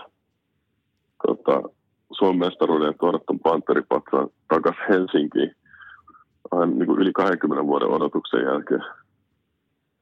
[1.26, 1.62] tota,
[2.12, 5.54] Suomen mestaruuden ja tuoda tuon Panteripatsaan takaisin Helsinkiin
[6.50, 8.84] aina niin kuin yli 20 vuoden odotuksen jälkeen.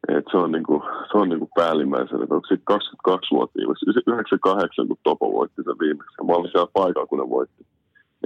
[0.08, 2.20] Et se on, niin kuin, se on niin kuin päällimmäisenä.
[2.20, 6.24] Onko siitä 22 vuotta, niin oliko se 98, kun Topo voitti sen viimeksi.
[6.26, 7.66] Mä olin siellä paikalla, kun ne voitti.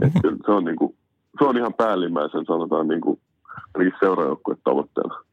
[0.02, 0.96] Et kyllä se, on niin kuin,
[1.38, 3.20] se on ihan päällimmäisen, sanotaan, niin kuin,
[3.74, 5.27] ainakin seuraajoukkueen tavoitteena.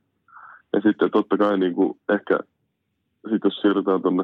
[0.75, 2.39] Ja sitten totta kai niin kuin ehkä,
[3.29, 4.23] sit jos siirrytään tuonne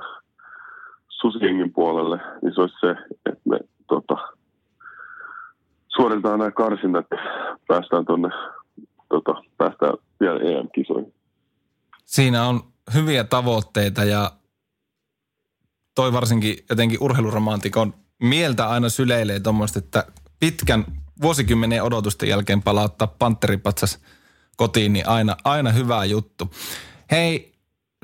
[1.09, 2.89] Susingin puolelle, niin se olisi se,
[3.25, 4.17] että me tota,
[5.87, 7.05] suoritetaan nämä karsinnat,
[7.67, 8.29] päästään tuonne,
[9.09, 11.13] tota, päästään vielä EM-kisoihin.
[12.05, 12.59] Siinä on
[12.93, 14.31] hyviä tavoitteita ja
[15.95, 17.93] toi varsinkin jotenkin urheiluromantikon
[18.23, 20.05] mieltä aina syleilee tuommoista, että
[20.39, 20.85] pitkän
[21.21, 23.99] vuosikymmenen odotusten jälkeen palauttaa panteripatsas
[24.61, 26.45] kotiin, niin aina, aina hyvä juttu.
[27.11, 27.51] Hei,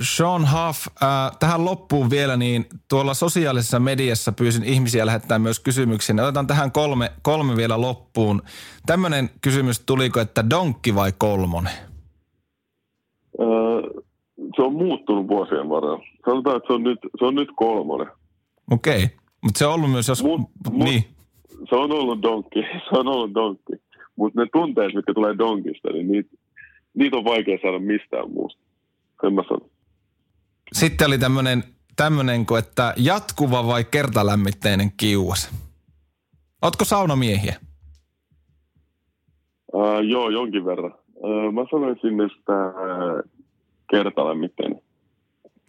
[0.01, 6.15] Sean Huff, äh, tähän loppuun vielä, niin tuolla sosiaalisessa mediassa pyysin ihmisiä lähettää myös kysymyksiä.
[6.23, 8.41] Otetaan tähän kolme, kolme vielä loppuun.
[8.85, 11.73] Tämmöinen kysymys tuliko, että donkki vai kolmonen?
[13.39, 13.47] Öö,
[14.55, 16.03] se on muuttunut vuosien varrella.
[16.25, 18.07] Sanotaan, että se on nyt, se on nyt kolmonen.
[18.71, 19.17] Okei, okay.
[19.43, 20.23] mutta se on ollut myös, jos...
[20.23, 21.03] Mut- mut- niin.
[21.69, 23.73] Se on ollut donkki, se on ollut donkki.
[24.15, 26.29] Mutta ne tunteet, mitkä tulee donkista, niin niitä,
[26.97, 28.61] niitä on vaikea saada mistään muusta.
[29.21, 29.69] Sen mä sanon.
[30.73, 31.63] Sitten oli tämmöinen,
[31.95, 35.49] tämmönen, kuin, että jatkuva vai kertalämmitteinen kiuas?
[36.61, 37.55] Ootko saunamiehiä?
[39.73, 40.93] Uh, joo, jonkin verran.
[41.15, 43.31] Uh, mä sanoisin, että uh,
[43.91, 44.81] kertalämmitteinen.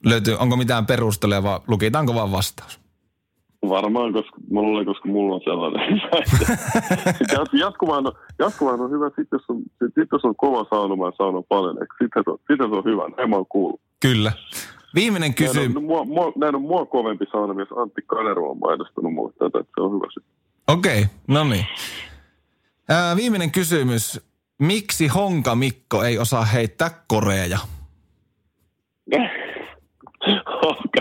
[0.05, 2.88] Löytyy, onko mitään perustelua vai lukitaanko vaan vastaus?
[3.68, 6.02] Varmaan, koska mä luulen, koska mulla on sellainen.
[7.32, 9.62] Jat- jatkumaan, on, jatkumaan on hyvä, sitten jos on,
[9.94, 13.02] sit, jos on kova saunoma ja sauna paljon, sitten se, on- sitten se on hyvä.
[13.16, 13.80] Näin mä oon kuullut.
[14.00, 14.32] Kyllä.
[14.94, 15.76] Viimeinen Näin kysymys.
[15.76, 19.72] on, mua, mua, näin on mua kovempi saunamies Antti Kaneru on mainostanut mulle tätä, että
[19.76, 20.32] se on hyvä sitten.
[20.68, 21.66] Okei, okay, no niin.
[22.88, 24.20] Ää, viimeinen kysymys.
[24.59, 27.59] Miksi Honka Mikko ei osaa heittää koreja?
[30.26, 30.97] Mikko.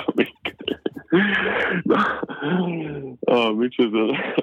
[1.86, 1.96] No,
[3.28, 4.34] oh, miksi se...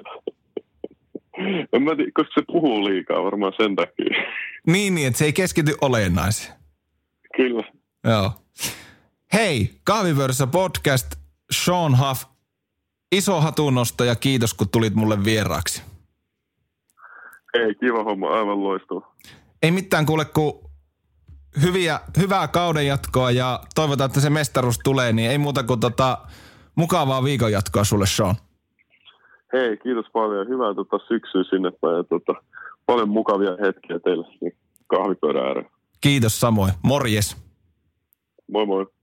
[1.73, 4.23] En mä tiedä, koska se puhuu liikaa varmaan sen takia.
[4.67, 6.53] Niin, niin, että se ei keskity olennaiseen.
[7.37, 7.63] Kyllä.
[8.03, 8.31] Joo.
[9.33, 11.15] Hei, Kahvipöydässä podcast,
[11.51, 12.23] Sean Huff.
[13.11, 15.83] Iso hatunnosto ja kiitos, kun tulit mulle vieraaksi.
[17.53, 19.15] Ei, kiva homma, aivan loistava.
[19.63, 20.69] Ei mitään kuule, kun
[21.61, 26.17] hyviä, hyvää kauden jatkoa ja toivotaan, että se mestaruus tulee, niin ei muuta kuin tota,
[26.75, 28.35] mukavaa viikon jatkoa sulle, Sean.
[29.53, 30.47] Hei, kiitos paljon.
[30.47, 32.33] Hyvää tota, syksyä sinne päin ja tota,
[32.85, 34.53] paljon mukavia hetkiä teille niin
[34.87, 35.69] kahvipöydän ääreen.
[36.01, 36.73] Kiitos samoin.
[36.83, 37.37] Morjes.
[38.51, 38.85] Moi moi.